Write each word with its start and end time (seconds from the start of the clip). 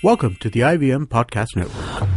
Welcome 0.00 0.36
to 0.36 0.48
the 0.48 0.60
IVM 0.60 1.06
Podcast 1.06 1.56
Network. 1.56 2.08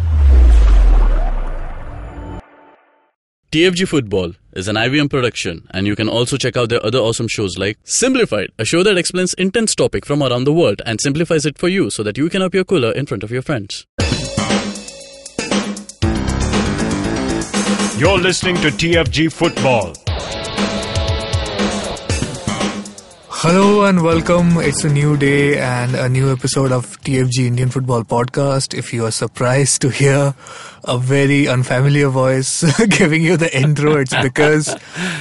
TFG 3.52 3.88
Football 3.88 4.34
is 4.54 4.68
an 4.68 4.76
IVM 4.76 5.10
production, 5.10 5.68
and 5.71 5.88
you 5.88 5.96
can 5.96 6.07
also 6.07 6.38
check 6.38 6.55
out 6.55 6.70
their 6.70 6.86
other 6.86 7.00
awesome 7.00 7.28
shows 7.28 7.57
like 7.57 7.80
Simplified, 7.84 8.52
a 8.59 8.66
show 8.66 8.84
that 8.84 9.00
explains 9.00 9.34
intense 9.34 9.73
topic 9.73 10.05
from 10.05 10.21
around 10.21 10.44
the 10.44 10.54
world 10.54 10.84
and 10.86 11.02
simplifies 11.02 11.48
it 11.48 11.57
for 11.57 11.70
you 11.70 11.89
so 11.89 12.04
that 12.04 12.20
you 12.20 12.30
can 12.30 12.44
appear 12.44 12.64
cooler 12.64 12.91
in 12.91 13.07
front 13.07 13.23
of 13.23 13.32
your 13.32 13.41
friends. 13.41 13.88
You're 17.98 18.20
listening 18.20 18.57
to 18.57 18.70
TFG 18.70 19.34
Football. 19.34 19.93
Hello 23.44 23.86
and 23.86 24.04
welcome. 24.04 24.57
It's 24.57 24.84
a 24.84 24.89
new 24.89 25.18
day 25.18 25.57
and 25.57 25.96
a 25.96 26.07
new 26.07 26.32
episode 26.32 26.71
of 26.71 27.02
TFG 27.02 27.48
Indian 27.48 27.70
Football 27.70 28.04
Podcast. 28.04 28.78
If 28.78 28.93
you 28.93 29.04
are 29.06 29.11
surprised 29.11 29.82
to 29.82 29.89
hear 29.89 30.36
a 30.84 31.00
very 31.00 31.48
unfamiliar 31.48 32.09
voice 32.09 32.62
giving 32.89 33.23
you 33.23 33.38
the 33.38 33.50
intro, 33.58 33.98
it's 33.98 34.16
because 34.22 34.70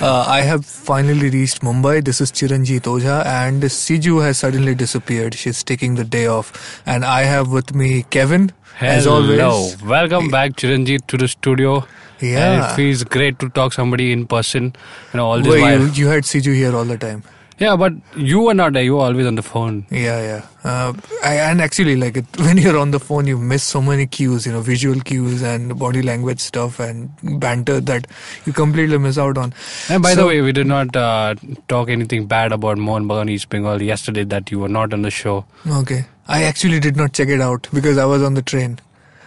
uh, 0.02 0.26
I 0.28 0.42
have 0.42 0.66
finally 0.66 1.30
reached 1.30 1.62
Mumbai. 1.62 2.04
This 2.04 2.20
is 2.20 2.30
Chiranjit 2.30 2.82
Ojha 2.82 3.24
and 3.24 3.62
Siju 3.62 4.22
has 4.22 4.36
suddenly 4.36 4.74
disappeared. 4.74 5.34
She's 5.34 5.64
taking 5.64 5.94
the 5.94 6.04
day 6.04 6.26
off. 6.26 6.82
And 6.84 7.06
I 7.06 7.22
have 7.22 7.50
with 7.50 7.74
me 7.74 8.02
Kevin, 8.10 8.52
as 8.82 9.06
always. 9.06 9.40
Hello, 9.40 9.70
welcome 9.82 10.28
back, 10.28 10.56
Chiranjit, 10.56 11.06
to 11.06 11.16
the 11.16 11.26
studio. 11.26 11.86
Yeah. 12.20 12.52
And 12.52 12.64
it 12.64 12.76
feels 12.76 13.02
great 13.02 13.38
to 13.38 13.48
talk 13.48 13.72
somebody 13.72 14.12
in 14.12 14.26
person. 14.26 14.74
You 15.14 15.16
know, 15.16 15.26
all 15.26 15.38
this 15.38 15.48
Where 15.48 15.62
while. 15.62 15.86
you, 15.86 16.04
you 16.04 16.08
had 16.08 16.24
Siju 16.24 16.54
here 16.54 16.76
all 16.76 16.84
the 16.84 16.98
time. 16.98 17.22
Yeah, 17.60 17.76
but 17.76 17.92
you 18.16 18.40
were 18.40 18.54
not 18.54 18.72
there. 18.72 18.82
You 18.82 18.94
were 18.96 19.02
always 19.04 19.26
on 19.26 19.34
the 19.34 19.42
phone. 19.42 19.86
Yeah, 19.90 20.20
yeah. 20.22 20.46
Uh, 20.64 20.94
I, 21.22 21.34
and 21.36 21.60
actually, 21.60 21.94
like 21.94 22.16
it, 22.16 22.24
when 22.38 22.56
you're 22.56 22.78
on 22.78 22.90
the 22.90 22.98
phone, 22.98 23.26
you 23.26 23.36
miss 23.36 23.62
so 23.62 23.82
many 23.82 24.06
cues, 24.06 24.46
you 24.46 24.52
know, 24.52 24.62
visual 24.62 24.98
cues 25.00 25.42
and 25.42 25.78
body 25.78 26.00
language 26.00 26.40
stuff 26.40 26.80
and 26.80 27.10
banter 27.38 27.78
that 27.82 28.06
you 28.46 28.54
completely 28.54 28.96
miss 28.96 29.18
out 29.18 29.36
on. 29.36 29.52
And 29.90 30.02
by 30.02 30.14
So- 30.14 30.22
the 30.22 30.26
way, 30.26 30.40
we 30.40 30.52
did 30.52 30.66
not 30.66 30.96
uh, 30.96 31.34
talk 31.68 31.90
anything 31.90 32.26
bad 32.26 32.52
about 32.52 32.78
Mohan 32.78 33.04
Bagan 33.06 33.28
East 33.28 33.50
Bengal 33.50 33.82
yesterday 33.82 34.24
that 34.24 34.50
you 34.50 34.58
were 34.58 34.68
not 34.68 34.94
on 34.94 35.02
the 35.02 35.10
show. 35.10 35.44
Okay. 35.68 36.06
I 36.28 36.44
actually 36.44 36.80
did 36.80 36.96
not 36.96 37.12
check 37.12 37.28
it 37.28 37.40
out 37.42 37.68
because 37.74 37.98
I 37.98 38.06
was 38.06 38.22
on 38.22 38.34
the 38.34 38.42
train. 38.42 38.78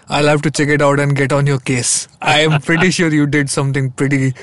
I'll 0.09 0.27
have 0.27 0.41
to 0.43 0.51
check 0.51 0.67
it 0.67 0.81
out 0.81 0.99
and 0.99 1.15
get 1.15 1.31
on 1.31 1.47
your 1.47 1.59
case. 1.59 2.07
I 2.21 2.41
am 2.41 2.61
pretty 2.61 2.91
sure 2.91 3.09
you 3.09 3.25
did 3.25 3.49
something 3.49 3.91
pretty 3.91 4.33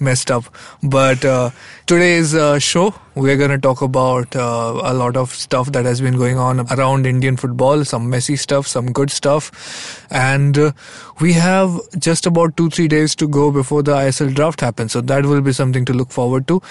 messed 0.00 0.30
up. 0.30 0.44
But 0.82 1.24
uh, 1.24 1.50
today's 1.86 2.34
uh, 2.34 2.58
show, 2.58 2.94
we're 3.14 3.36
going 3.36 3.50
to 3.50 3.58
talk 3.58 3.82
about 3.82 4.34
uh, 4.36 4.80
a 4.84 4.94
lot 4.94 5.16
of 5.16 5.30
stuff 5.30 5.72
that 5.72 5.84
has 5.84 6.00
been 6.00 6.16
going 6.16 6.38
on 6.38 6.60
around 6.72 7.06
Indian 7.06 7.36
football, 7.36 7.84
some 7.84 8.08
messy 8.08 8.36
stuff, 8.36 8.66
some 8.66 8.92
good 8.92 9.10
stuff. 9.10 10.06
And 10.10 10.56
uh, 10.56 10.72
we 11.20 11.32
have 11.32 11.78
just 11.98 12.26
about 12.26 12.56
two, 12.56 12.70
three 12.70 12.88
days 12.88 13.14
to 13.16 13.28
go 13.28 13.50
before 13.50 13.82
the 13.82 13.94
ISL 13.94 14.34
draft 14.34 14.60
happens. 14.60 14.92
So 14.92 15.00
that 15.00 15.26
will 15.26 15.40
be 15.40 15.52
something 15.52 15.84
to 15.86 15.92
look 15.92 16.10
forward 16.10 16.46
to. 16.48 16.62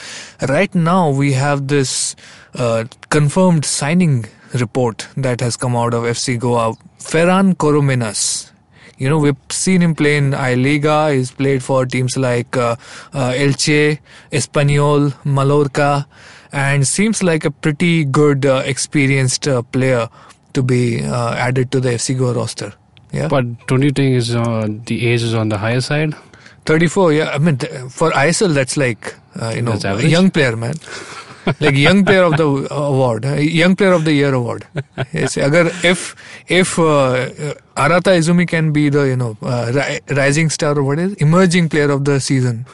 Right 0.48 0.73
now, 0.73 1.09
we 1.09 1.34
have 1.34 1.68
this 1.68 2.16
uh, 2.56 2.86
confirmed 3.09 3.66
signing 3.66 4.25
report 4.53 5.08
that 5.17 5.42
has 5.42 5.58
come 5.58 5.76
out 5.76 5.94
of 5.94 6.03
FC 6.03 6.38
Goa. 6.40 6.76
Ferran 7.00 7.56
Corominas. 7.58 8.52
You 8.98 9.09
know, 9.09 9.20
we've 9.20 9.36
seen 9.50 9.81
him 9.81 9.94
play 9.94 10.17
in 10.17 10.34
I 10.34 10.56
Liga. 10.56 11.14
He's 11.14 11.31
played 11.31 11.62
for 11.62 11.86
teams 11.86 12.17
like 12.17 12.58
uh, 12.58 12.75
uh, 13.14 13.31
Elche, 13.34 14.00
Espanyol, 14.31 15.14
Mallorca, 15.23 16.08
and 16.52 16.88
seems 16.88 17.22
like 17.22 17.45
a 17.45 17.52
pretty 17.52 18.06
good, 18.06 18.45
uh, 18.45 18.64
experienced 18.66 19.48
uh, 19.48 19.62
player 19.62 20.09
to 20.53 20.64
be 20.64 21.03
uh, 21.03 21.34
added 21.34 21.72
to 21.73 21.80
the 21.80 21.90
FC 21.90 22.18
Goa 22.18 22.34
roster. 22.34 22.73
Yeah, 23.14 23.28
But 23.28 23.68
don't 23.68 23.84
you 23.84 23.92
think 23.92 24.16
is 24.16 24.36
uh, 24.36 24.68
the 24.86 25.08
age 25.08 25.22
is 25.23 25.34
on 25.36 25.50
the 25.50 25.58
higher 25.59 25.81
side? 25.81 26.16
34. 26.66 27.13
Yeah, 27.13 27.30
I 27.30 27.38
mean, 27.38 27.57
th- 27.57 27.72
for 27.91 28.12
ISL, 28.12 28.53
that's 28.53 28.75
like 28.75 29.13
uh, 29.40 29.53
you 29.56 29.62
know, 29.62 29.74
a 29.84 30.02
young 30.07 30.31
player, 30.31 30.57
man. 30.57 30.74
like 31.59 31.75
young 31.75 32.03
player 32.06 32.24
of 32.24 32.38
the 32.38 32.68
award, 32.72 33.25
uh, 33.25 33.35
young 33.35 33.75
player 33.75 33.91
of 33.94 34.06
the 34.06 34.13
year 34.13 34.34
award. 34.34 34.66
Yes, 35.13 35.38
agar 35.38 35.69
if 35.84 36.16
if 36.47 36.78
uh, 36.80 37.30
Arata 37.75 38.12
Izumi 38.22 38.47
can 38.47 38.72
be 38.72 38.90
the 38.90 39.03
you 39.08 39.16
know 39.16 39.38
uh, 39.41 39.72
ri- 39.74 40.16
rising 40.16 40.50
star 40.50 40.78
or 40.78 40.84
what 40.84 41.00
is 41.00 41.13
emerging 41.16 41.69
player 41.69 41.90
of 41.91 42.06
the 42.06 42.19
season, 42.19 42.66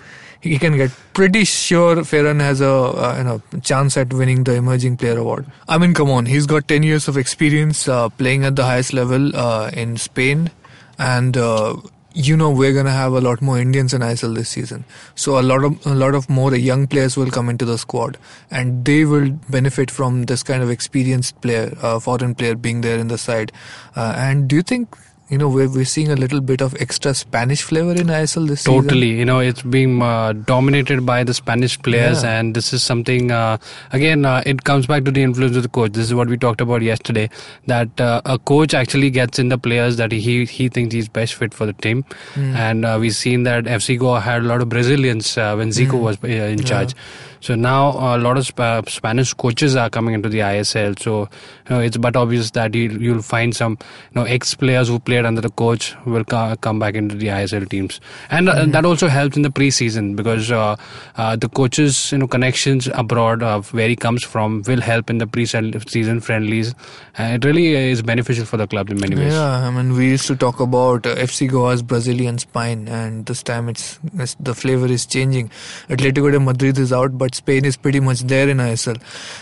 he 0.42 0.58
can 0.60 0.76
get 0.78 0.92
pretty 1.14 1.44
sure 1.46 1.98
Ferran 1.98 2.42
has 2.42 2.62
a 2.62 2.70
uh, 2.70 3.16
you 3.18 3.24
know 3.24 3.42
chance 3.62 3.98
at 3.98 4.14
winning 4.14 4.44
the 4.44 4.56
emerging 4.56 4.98
player 4.98 5.18
award. 5.18 5.46
I 5.68 5.78
mean, 5.78 5.94
come 5.94 6.10
on, 6.10 6.26
he's 6.26 6.46
got 6.46 6.68
10 6.68 6.84
years 6.84 7.08
of 7.08 7.18
experience 7.18 7.88
uh, 7.88 8.10
playing 8.10 8.44
at 8.46 8.56
the 8.56 8.64
highest 8.64 8.94
level 8.94 9.36
uh, 9.36 9.70
in 9.74 9.98
Spain, 9.98 10.52
and 10.98 11.38
uh, 11.38 11.76
you 12.14 12.38
know 12.38 12.50
we're 12.50 12.74
gonna 12.74 12.92
have 12.92 13.14
a 13.14 13.22
lot 13.22 13.42
more 13.42 13.60
Indians 13.60 13.94
in 13.94 14.02
ISL 14.02 14.36
this 14.36 14.50
season. 14.50 14.86
So 15.16 15.40
a 15.40 15.42
lot 15.42 15.64
of 15.64 15.86
a 15.86 15.96
lot 15.96 16.16
of 16.16 16.30
more 16.30 16.56
young 16.56 16.88
players 16.88 17.18
will 17.18 17.32
come 17.32 17.50
into 17.50 17.66
the 17.66 17.78
squad, 17.78 18.18
and 18.52 18.86
they 18.86 19.06
will 19.06 19.32
benefit 19.50 19.92
from 19.92 20.26
this 20.26 20.44
kind 20.44 20.62
of 20.62 20.70
experienced 20.70 21.40
player, 21.42 21.76
uh, 21.82 22.00
foreign 22.00 22.36
player 22.36 22.56
being 22.56 22.82
there 22.82 23.00
in 23.00 23.08
the 23.08 23.18
side. 23.18 23.52
Uh, 23.96 24.14
and 24.18 24.48
do 24.48 24.56
you 24.56 24.62
think? 24.62 24.96
You 25.34 25.40
know, 25.42 25.50
we're, 25.50 25.68
we're 25.76 25.86
seeing 25.92 26.12
a 26.12 26.16
little 26.16 26.42
bit 26.42 26.62
of 26.62 26.76
extra 26.80 27.12
Spanish 27.16 27.62
flavor 27.64 27.94
in 28.02 28.08
ISL 28.16 28.48
this 28.48 28.62
season. 28.62 28.84
Totally, 28.84 29.10
you 29.20 29.26
know, 29.26 29.40
it's 29.40 29.64
being 29.64 30.00
uh, 30.08 30.34
dominated 30.34 31.06
by 31.08 31.24
the 31.24 31.34
Spanish 31.34 31.78
players, 31.88 32.22
Yeah. 32.24 32.40
and 32.40 32.54
this 32.60 32.72
is 32.72 32.84
something. 32.84 33.32
Uh, 33.32 33.58
again, 33.94 34.26
uh, 34.26 34.44
it 34.46 34.64
comes 34.64 34.86
back 34.86 35.06
to 35.06 35.12
the 35.12 35.24
influence 35.24 35.56
of 35.58 35.64
the 35.64 35.70
coach. 35.70 35.94
This 35.94 36.06
is 36.06 36.14
what 36.14 36.28
we 36.34 36.38
talked 36.38 36.62
about 36.62 36.84
yesterday. 36.84 37.30
That 37.66 38.00
uh, 38.00 38.22
a 38.26 38.38
coach 38.38 38.76
actually 38.76 39.10
gets 39.10 39.40
in 39.40 39.50
the 39.50 39.58
players 39.58 39.98
that 40.04 40.12
he 40.12 40.46
he 40.46 40.70
thinks 40.70 40.94
he's 40.94 41.10
best 41.10 41.34
fit 41.34 41.52
for 41.62 41.66
the 41.66 41.74
team, 41.88 42.06
Hmm. 42.36 42.56
and 42.68 42.86
uh, 42.86 42.98
we've 43.02 43.16
seen 43.16 43.42
that 43.50 43.64
FC 43.80 43.98
Goa 44.06 44.20
had 44.30 44.44
a 44.44 44.46
lot 44.54 44.62
of 44.62 44.70
Brazilians 44.70 45.36
uh, 45.38 45.56
when 45.56 45.70
Zico 45.70 46.00
was 46.10 46.18
uh, 46.24 46.28
in 46.28 46.64
charge. 46.64 46.94
So 47.44 47.56
now 47.56 47.90
uh, 48.00 48.16
a 48.16 48.20
lot 48.20 48.38
of 48.38 48.46
Sp- 48.48 48.88
Spanish 48.88 49.34
coaches 49.34 49.76
are 49.76 49.90
coming 49.90 50.14
into 50.14 50.30
the 50.30 50.40
ISL. 50.40 50.98
So 50.98 51.28
you 51.68 51.76
know, 51.76 51.80
it's 51.82 51.98
but 51.98 52.16
obvious 52.16 52.52
that 52.52 52.74
you, 52.74 52.90
you'll 52.92 53.22
find 53.22 53.54
some 53.54 53.78
you 54.14 54.22
know 54.22 54.24
ex 54.24 54.56
players 54.56 54.88
who 54.88 54.98
played 54.98 55.26
under 55.26 55.42
the 55.42 55.50
coach 55.50 55.94
will 56.06 56.24
co- 56.24 56.56
come 56.62 56.80
back 56.80 56.96
into 56.96 57.16
the 57.16 57.28
ISL 57.28 57.68
teams, 57.68 58.00
and 58.30 58.48
uh, 58.48 58.66
that 58.68 58.86
also 58.86 59.10
helps 59.10 59.36
in 59.36 59.42
the 59.42 59.50
preseason 59.50 60.16
because 60.16 60.54
uh, 60.54 60.78
uh, 61.18 61.36
the 61.36 61.50
coaches 61.50 62.14
you 62.14 62.20
know 62.20 62.28
connections 62.28 62.88
abroad 62.94 63.44
of 63.44 63.74
where 63.74 63.90
he 63.90 63.98
comes 63.98 64.24
from 64.24 64.62
will 64.66 64.80
help 64.80 65.10
in 65.10 65.18
the 65.18 65.28
pre-season 65.28 66.22
friendlies. 66.22 66.74
And 67.18 67.44
it 67.44 67.46
really 67.46 67.76
is 67.76 68.02
beneficial 68.02 68.46
for 68.46 68.56
the 68.56 68.68
club 68.68 68.90
in 68.90 69.02
many 69.02 69.18
ways. 69.18 69.34
Yeah, 69.34 69.68
I 69.68 69.70
mean, 69.70 69.94
we 69.94 70.10
used 70.12 70.28
to 70.28 70.36
talk 70.38 70.62
about 70.62 71.06
uh, 71.06 71.16
FC 71.16 71.50
Goa's 71.50 71.82
Brazilian 71.82 72.40
spine, 72.40 72.88
and 72.88 73.26
this 73.26 73.44
time 73.44 73.68
it's, 73.68 74.00
it's 74.14 74.36
the 74.40 74.56
flavor 74.56 74.86
is 74.88 75.06
changing. 75.06 75.52
Atletico 75.90 76.32
de 76.32 76.40
Madrid 76.40 76.78
is 76.78 76.94
out, 76.94 77.18
but 77.18 77.33
Spain 77.36 77.66
is 77.66 77.78
pretty 77.78 78.00
much 78.00 78.22
there 78.22 78.50
in 78.50 78.58
ISL, 78.58 79.02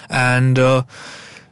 and 0.09 0.57
uh, 0.57 0.84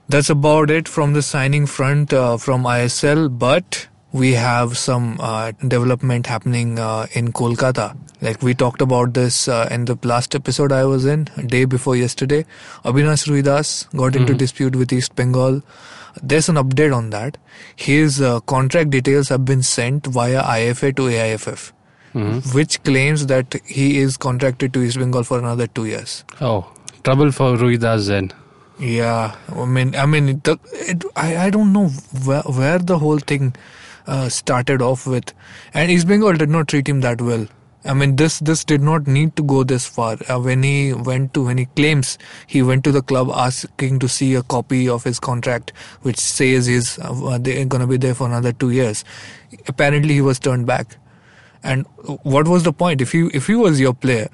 that's 0.07 0.29
about 0.29 0.69
it 0.69 0.87
from 0.87 1.13
the 1.13 1.21
signing 1.21 1.65
front 1.65 2.13
uh, 2.13 2.37
from 2.37 2.63
ISL. 2.63 3.37
But 3.37 3.87
we 4.11 4.33
have 4.33 4.77
some 4.77 5.17
uh, 5.19 5.51
development 5.67 6.25
happening 6.25 6.79
uh, 6.79 7.07
in 7.13 7.31
Kolkata. 7.31 7.95
Like 8.21 8.41
we 8.41 8.53
talked 8.53 8.81
about 8.81 9.13
this 9.13 9.47
uh, 9.47 9.67
in 9.71 9.85
the 9.85 9.97
last 10.03 10.35
episode 10.35 10.71
I 10.71 10.85
was 10.85 11.05
in, 11.05 11.25
day 11.45 11.65
before 11.65 11.95
yesterday. 11.95 12.45
Abinash 12.83 13.27
Ruidas 13.27 13.89
got 13.95 14.15
into 14.15 14.33
dispute 14.33 14.75
with 14.75 14.91
East 14.91 15.15
Bengal. 15.15 15.61
There's 16.21 16.49
an 16.49 16.55
update 16.55 16.95
on 16.95 17.11
that. 17.11 17.37
His 17.75 18.19
uh, 18.21 18.39
contract 18.41 18.89
details 18.89 19.29
have 19.29 19.45
been 19.45 19.63
sent 19.63 20.07
via 20.07 20.41
IFA 20.43 20.95
to 20.97 21.03
AIFF, 21.03 21.71
which 22.53 22.81
claims 22.83 23.27
that 23.27 23.55
he 23.65 23.99
is 23.99 24.17
contracted 24.17 24.73
to 24.73 24.81
East 24.81 24.97
Bengal 24.97 25.23
for 25.23 25.39
another 25.39 25.67
two 25.67 25.85
years. 25.85 26.23
Oh, 26.41 26.71
trouble 27.03 27.31
for 27.31 27.55
Ruidas 27.55 28.07
then. 28.07 28.31
Yeah, 28.79 29.35
I 29.49 29.65
mean, 29.65 29.95
I 29.95 30.05
mean, 30.05 30.29
it, 30.29 30.47
it, 30.71 31.03
I, 31.15 31.37
I 31.37 31.49
don't 31.49 31.73
know 31.73 31.89
where, 32.25 32.41
where 32.43 32.79
the 32.79 32.97
whole 32.97 33.19
thing 33.19 33.53
uh, 34.07 34.29
started 34.29 34.81
off 34.81 35.05
with, 35.05 35.33
and 35.73 35.91
East 35.91 36.07
Bengal 36.07 36.33
did 36.33 36.49
not 36.49 36.69
treat 36.69 36.87
him 36.87 37.01
that 37.01 37.21
well. 37.21 37.45
I 37.85 37.93
mean, 37.93 38.17
this 38.17 38.39
this 38.39 38.65
did 38.65 38.81
not 38.81 39.07
need 39.07 39.35
to 39.37 39.43
go 39.43 39.63
this 39.63 39.85
far. 39.85 40.17
Uh, 40.29 40.39
when 40.39 40.63
he 40.63 40.93
went 40.93 41.33
to 41.33 41.45
when 41.45 41.57
he 41.57 41.65
claims 41.65 42.17
he 42.45 42.61
went 42.61 42.83
to 42.83 42.91
the 42.91 43.01
club 43.01 43.29
asking 43.33 43.99
to 43.99 44.09
see 44.09 44.35
a 44.35 44.43
copy 44.43 44.89
of 44.89 45.03
his 45.05 45.19
contract, 45.19 45.71
which 46.01 46.17
says 46.17 46.65
he's 46.65 46.99
uh, 46.99 47.37
going 47.37 47.69
to 47.69 47.87
be 47.87 47.97
there 47.97 48.13
for 48.13 48.27
another 48.27 48.51
two 48.51 48.71
years. 48.71 49.05
Apparently, 49.67 50.13
he 50.13 50.21
was 50.21 50.39
turned 50.39 50.65
back. 50.65 50.97
And 51.63 51.85
what 52.23 52.47
was 52.47 52.63
the 52.63 52.73
point? 52.73 53.01
If 53.01 53.13
you 53.13 53.29
if 53.33 53.47
he 53.47 53.55
was 53.55 53.79
your 53.79 53.93
player, 53.93 54.29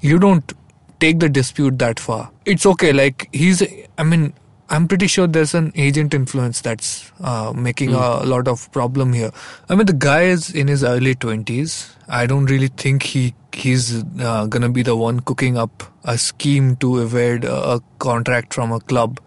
you 0.00 0.18
don't 0.18 0.52
take 0.98 1.18
the 1.18 1.28
dispute 1.28 1.78
that 1.78 1.98
far. 1.98 2.30
It's 2.44 2.66
okay. 2.66 2.92
Like 2.92 3.28
he's, 3.32 3.62
I 3.98 4.02
mean, 4.04 4.32
I'm 4.68 4.86
pretty 4.86 5.08
sure 5.08 5.26
there's 5.26 5.54
an 5.54 5.72
agent 5.74 6.14
influence 6.14 6.60
that's 6.60 7.10
uh, 7.20 7.52
making 7.56 7.92
a 7.92 8.22
lot 8.22 8.46
of 8.46 8.70
problem 8.70 9.12
here. 9.12 9.32
I 9.68 9.74
mean, 9.74 9.86
the 9.86 9.92
guy 9.92 10.22
is 10.22 10.50
in 10.54 10.68
his 10.68 10.84
early 10.84 11.16
20s. 11.16 11.92
I 12.08 12.26
don't 12.26 12.46
really 12.46 12.68
think 12.68 13.02
he 13.02 13.34
he's 13.52 14.04
uh, 14.20 14.46
gonna 14.46 14.68
be 14.68 14.82
the 14.82 14.94
one 14.94 15.20
cooking 15.20 15.58
up 15.58 15.82
a 16.04 16.16
scheme 16.16 16.76
to 16.76 16.98
evade 16.98 17.44
a, 17.44 17.80
contract 17.98 18.54
from 18.54 18.70
a 18.70 18.80
club. 18.80 19.20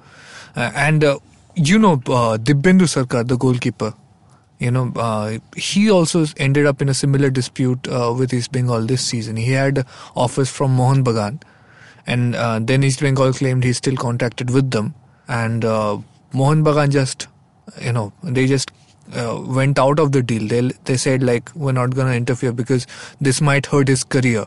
Uh, 0.56 0.72
and 0.76 1.04
uh, 1.04 1.20
you 1.56 1.78
know, 1.78 1.94
uh, 2.08 2.38
Dibyendu 2.38 2.88
Sarkar, 2.88 3.28
the 3.28 3.38
goalkeeper, 3.38 3.94
you 4.64 4.72
know, 4.72 4.92
uh, 4.96 5.40
he 5.56 5.90
also 5.92 6.26
ended 6.38 6.66
up 6.66 6.82
in 6.82 6.90
a 6.90 6.94
similar 6.94 7.30
dispute 7.30 7.88
uh, 7.88 8.14
with 8.18 8.34
East 8.34 8.52
Bengal 8.52 8.86
this 8.94 9.06
season. 9.14 9.36
He 9.36 9.52
had 9.52 9.86
offers 10.16 10.50
from 10.60 10.76
Mohan 10.76 11.04
Bagan, 11.04 11.42
and 12.08 12.36
uh, 12.36 12.60
then 12.72 12.84
East 12.84 13.02
Bengal 13.02 13.34
claimed 13.34 13.64
he's 13.64 13.78
still 13.78 13.98
contracted 14.06 14.56
with 14.60 14.72
them, 14.72 14.94
and 15.28 15.66
uh, 15.66 15.98
Mohan 16.34 16.64
Bagan 16.64 16.92
just, 16.92 17.28
you 17.82 17.92
know, 17.92 18.14
they 18.24 18.48
just 18.48 18.72
uh, 19.14 19.42
went 19.46 19.78
out 19.78 20.00
of 20.00 20.12
the 20.14 20.24
deal. 20.24 20.48
They 20.48 20.62
they 20.86 20.98
said 20.98 21.24
like 21.24 21.54
we're 21.56 21.74
not 21.74 21.96
gonna 22.02 22.14
interfere 22.14 22.54
because 22.54 22.88
this 23.30 23.42
might 23.42 23.66
hurt 23.76 23.90
his 23.96 24.04
career 24.18 24.46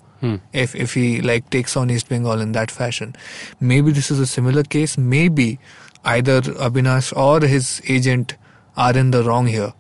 if 0.52 0.74
if 0.74 0.94
he 0.94 1.20
like 1.20 1.50
takes 1.50 1.76
on 1.76 1.90
East 1.90 2.08
Bengal 2.08 2.40
in 2.40 2.52
that 2.52 2.70
fashion. 2.70 3.14
Maybe 3.60 3.92
this 3.92 4.10
is 4.10 4.18
a 4.18 4.26
similar 4.26 4.62
case. 4.76 4.96
Maybe 4.98 5.58
either 6.04 6.40
Abinash 6.68 7.16
or 7.16 7.40
his 7.46 7.82
agent 7.96 8.34
are 8.76 8.96
in 8.96 9.10
the 9.10 9.22
wrong 9.22 9.46
here. 9.46 9.72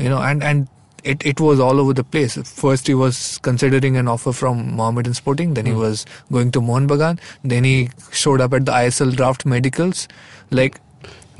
You 0.00 0.08
know, 0.08 0.22
and 0.22 0.42
and 0.42 0.68
it, 1.04 1.24
it 1.24 1.40
was 1.40 1.60
all 1.60 1.80
over 1.80 1.94
the 1.94 2.04
place. 2.04 2.36
First, 2.36 2.86
he 2.86 2.94
was 2.94 3.38
considering 3.38 3.96
an 3.96 4.08
offer 4.08 4.32
from 4.32 4.76
Mohammedan 4.76 5.14
Sporting. 5.14 5.54
Then 5.54 5.66
he 5.66 5.72
hmm. 5.72 5.78
was 5.78 6.06
going 6.32 6.52
to 6.52 6.60
Mohan 6.60 6.88
Bagan. 6.88 7.18
Then 7.44 7.64
he 7.64 7.90
showed 8.12 8.40
up 8.40 8.52
at 8.52 8.66
the 8.66 8.72
ISL 8.72 9.14
draft 9.14 9.46
medicals. 9.46 10.08
Like, 10.50 10.80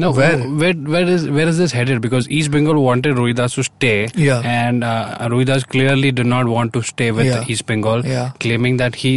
No, 0.01 0.11
Where? 0.13 0.39
where 0.61 0.73
where 0.95 1.07
is 1.15 1.25
where 1.39 1.47
is 1.53 1.59
this 1.63 1.73
headed? 1.79 2.01
Because 2.05 2.29
East 2.39 2.51
Bengal 2.51 2.83
wanted 2.85 3.17
Ruidas 3.17 3.55
to 3.57 3.63
stay, 3.69 4.09
Yeah. 4.27 4.41
and 4.45 4.83
uh, 4.91 5.29
Ruidas 5.33 5.67
clearly 5.75 6.11
did 6.21 6.27
not 6.27 6.47
want 6.55 6.73
to 6.79 6.83
stay 6.91 7.11
with 7.13 7.27
Yeah. 7.27 7.45
East 7.55 7.67
Bengal, 7.67 8.05
Yeah. 8.07 8.31
claiming 8.41 8.79
that 8.83 8.95
he 9.05 9.15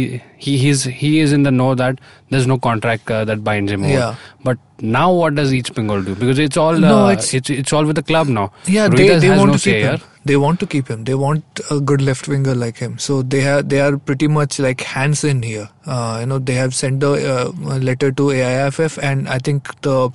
he 0.48 0.56
is 0.68 0.84
he 1.02 1.12
is 1.20 1.32
in 1.32 1.42
the 1.48 1.50
know 1.60 1.74
that 1.82 2.00
there's 2.30 2.46
no 2.46 2.58
contract 2.68 3.10
uh, 3.10 3.24
that 3.32 3.42
binds 3.50 3.72
him. 3.76 3.84
over. 3.84 3.92
Yeah. 3.92 4.14
But 4.50 4.58
now 4.96 5.10
what 5.12 5.34
does 5.34 5.54
East 5.54 5.74
Bengal 5.74 6.02
do? 6.02 6.14
Because 6.24 6.38
it's 6.38 6.56
all 6.66 6.78
No, 6.88 6.94
uh, 7.06 7.12
it's- 7.12 7.32
it's, 7.34 7.48
it's 7.50 7.72
all 7.72 7.84
with 7.92 7.96
the 7.96 8.02
club 8.14 8.28
now. 8.28 8.50
yeah, 8.66 8.88
they, 8.88 8.96
Ruidas 9.08 9.20
they 9.22 9.26
has 9.28 9.38
want 9.38 9.52
no 9.52 9.56
to 9.58 9.58
keep 9.58 9.72
say 9.72 9.80
him. 9.80 9.98
here. 9.98 10.00
They 10.24 10.36
want 10.38 10.58
to 10.60 10.66
keep 10.66 10.88
him. 10.88 11.04
They 11.04 11.14
want 11.14 11.60
a 11.70 11.80
good 11.80 12.00
left 12.00 12.28
winger 12.28 12.54
like 12.54 12.78
him. 12.78 12.98
So 12.98 13.20
they 13.20 13.42
have 13.42 13.68
they 13.68 13.80
are 13.80 13.98
pretty 13.98 14.26
much 14.26 14.58
like 14.58 14.80
hands 14.80 15.22
in 15.22 15.42
here. 15.42 15.68
Uh, 15.84 16.18
you 16.20 16.26
know, 16.26 16.38
they 16.38 16.54
have 16.54 16.74
sent 16.74 17.02
a, 17.02 17.10
uh, 17.12 17.48
letter 17.90 18.10
to 18.12 18.30
AIFF, 18.30 18.98
and 19.02 19.28
I 19.28 19.38
think 19.38 19.80
the 19.82 20.10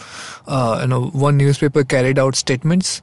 uh, 0.47 0.79
you 0.81 0.87
know 0.87 1.05
one 1.07 1.37
newspaper 1.37 1.83
carried 1.83 2.17
out 2.17 2.35
statements. 2.35 3.01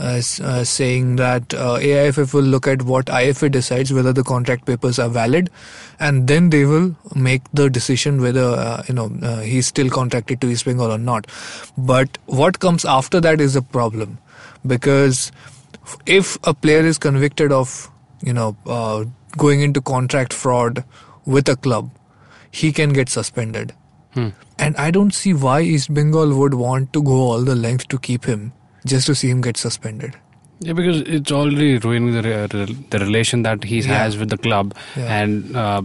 Uh, 0.00 0.22
uh, 0.44 0.62
saying 0.62 1.16
that 1.16 1.52
uh, 1.54 1.76
AIFF 1.80 2.32
will 2.32 2.44
look 2.44 2.68
at 2.68 2.82
what 2.82 3.06
IFA 3.06 3.50
decides 3.50 3.92
whether 3.92 4.12
the 4.12 4.22
contract 4.22 4.64
papers 4.64 4.96
are 4.96 5.08
valid, 5.08 5.50
and 5.98 6.28
then 6.28 6.50
they 6.50 6.64
will 6.64 6.94
make 7.16 7.42
the 7.52 7.68
decision 7.68 8.20
whether 8.20 8.80
you 8.86 8.94
know 8.94 9.08
he's 9.40 9.66
still 9.66 9.90
contracted 9.90 10.40
to 10.40 10.46
East 10.46 10.66
Bengal 10.66 10.92
or 10.92 10.98
not. 10.98 11.26
But 11.76 12.16
what 12.26 12.60
comes 12.60 12.84
after 12.84 13.20
that 13.20 13.40
is 13.40 13.56
a 13.56 13.62
problem, 13.62 14.18
because 14.64 15.32
if 16.06 16.36
a 16.44 16.54
player 16.54 16.80
is 16.80 16.98
convicted 16.98 17.52
of 17.52 17.90
you 18.22 18.32
know 18.32 18.56
uh, 18.66 19.04
going 19.36 19.60
into 19.60 19.80
contract 19.80 20.32
fraud 20.32 20.84
with 21.26 21.48
a 21.48 21.56
club, 21.56 21.90
he 22.50 22.72
can 22.72 22.92
get 22.92 23.08
suspended. 23.08 23.74
And 24.58 24.76
I 24.76 24.90
don't 24.90 25.14
see 25.14 25.32
why 25.32 25.60
East 25.60 25.92
Bengal 25.94 26.34
would 26.36 26.54
want 26.54 26.92
to 26.92 27.02
go 27.02 27.12
all 27.12 27.44
the 27.44 27.54
length 27.54 27.88
to 27.88 27.98
keep 27.98 28.24
him 28.24 28.52
just 28.84 29.06
to 29.06 29.14
see 29.14 29.28
him 29.30 29.40
get 29.40 29.56
suspended. 29.56 30.16
Yeah, 30.60 30.72
because 30.72 31.02
it's 31.02 31.30
already 31.30 31.78
ruining 31.78 32.12
the 32.14 32.22
re- 32.22 32.46
re- 32.52 32.76
the 32.90 32.98
relation 32.98 33.42
that 33.42 33.62
he 33.62 33.78
Yeah. 33.80 33.98
has 33.98 34.16
with 34.22 34.28
the 34.30 34.38
club, 34.46 34.74
Yeah. 34.96 35.18
and 35.22 35.56
uh, 35.56 35.82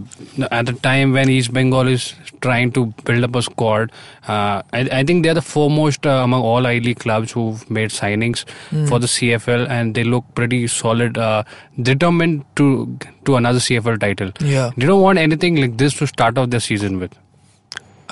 at 0.50 0.66
the 0.66 0.72
time 0.72 1.12
when 1.12 1.30
East 1.30 1.52
Bengal 1.52 1.86
is 1.86 2.06
trying 2.40 2.72
to 2.72 2.86
build 3.04 3.22
up 3.22 3.36
a 3.36 3.42
squad, 3.42 3.92
uh, 4.26 4.62
I, 4.72 4.80
I 5.00 5.04
think 5.04 5.22
they're 5.22 5.34
the 5.40 5.42
foremost 5.42 6.04
uh, 6.06 6.16
among 6.24 6.42
all 6.42 6.66
I 6.66 6.78
League 6.78 6.98
clubs 6.98 7.30
who've 7.32 7.64
made 7.70 7.90
signings 7.90 8.44
Hmm. 8.70 8.86
for 8.86 8.98
the 8.98 9.06
CFL, 9.06 9.66
and 9.70 9.94
they 9.94 10.02
look 10.02 10.24
pretty 10.34 10.66
solid, 10.66 11.16
uh, 11.18 11.44
determined 11.80 12.44
to 12.56 12.98
to 13.26 13.36
another 13.36 13.60
CFL 13.60 13.96
title. 14.00 14.32
Yeah. 14.40 14.70
They 14.76 14.86
don't 14.86 15.00
want 15.02 15.18
anything 15.18 15.56
like 15.56 15.78
this 15.78 15.94
to 16.02 16.06
start 16.08 16.36
off 16.36 16.50
their 16.50 16.60
season 16.60 16.98
with. 16.98 17.14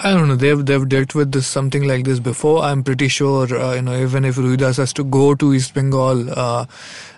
I 0.04 0.14
don't 0.14 0.26
know. 0.26 0.34
They've 0.34 0.64
they've 0.66 0.88
dealt 0.88 1.14
with 1.14 1.30
this 1.30 1.46
something 1.46 1.86
like 1.86 2.04
this 2.04 2.18
before. 2.18 2.62
I'm 2.64 2.82
pretty 2.82 3.06
sure. 3.06 3.44
Uh, 3.56 3.74
you 3.74 3.82
know, 3.82 3.96
even 3.96 4.24
if 4.24 4.36
Ruidas 4.36 4.78
has 4.78 4.92
to 4.94 5.04
go 5.04 5.34
to 5.36 5.54
East 5.54 5.74
Bengal, 5.74 6.28
uh, 6.36 6.66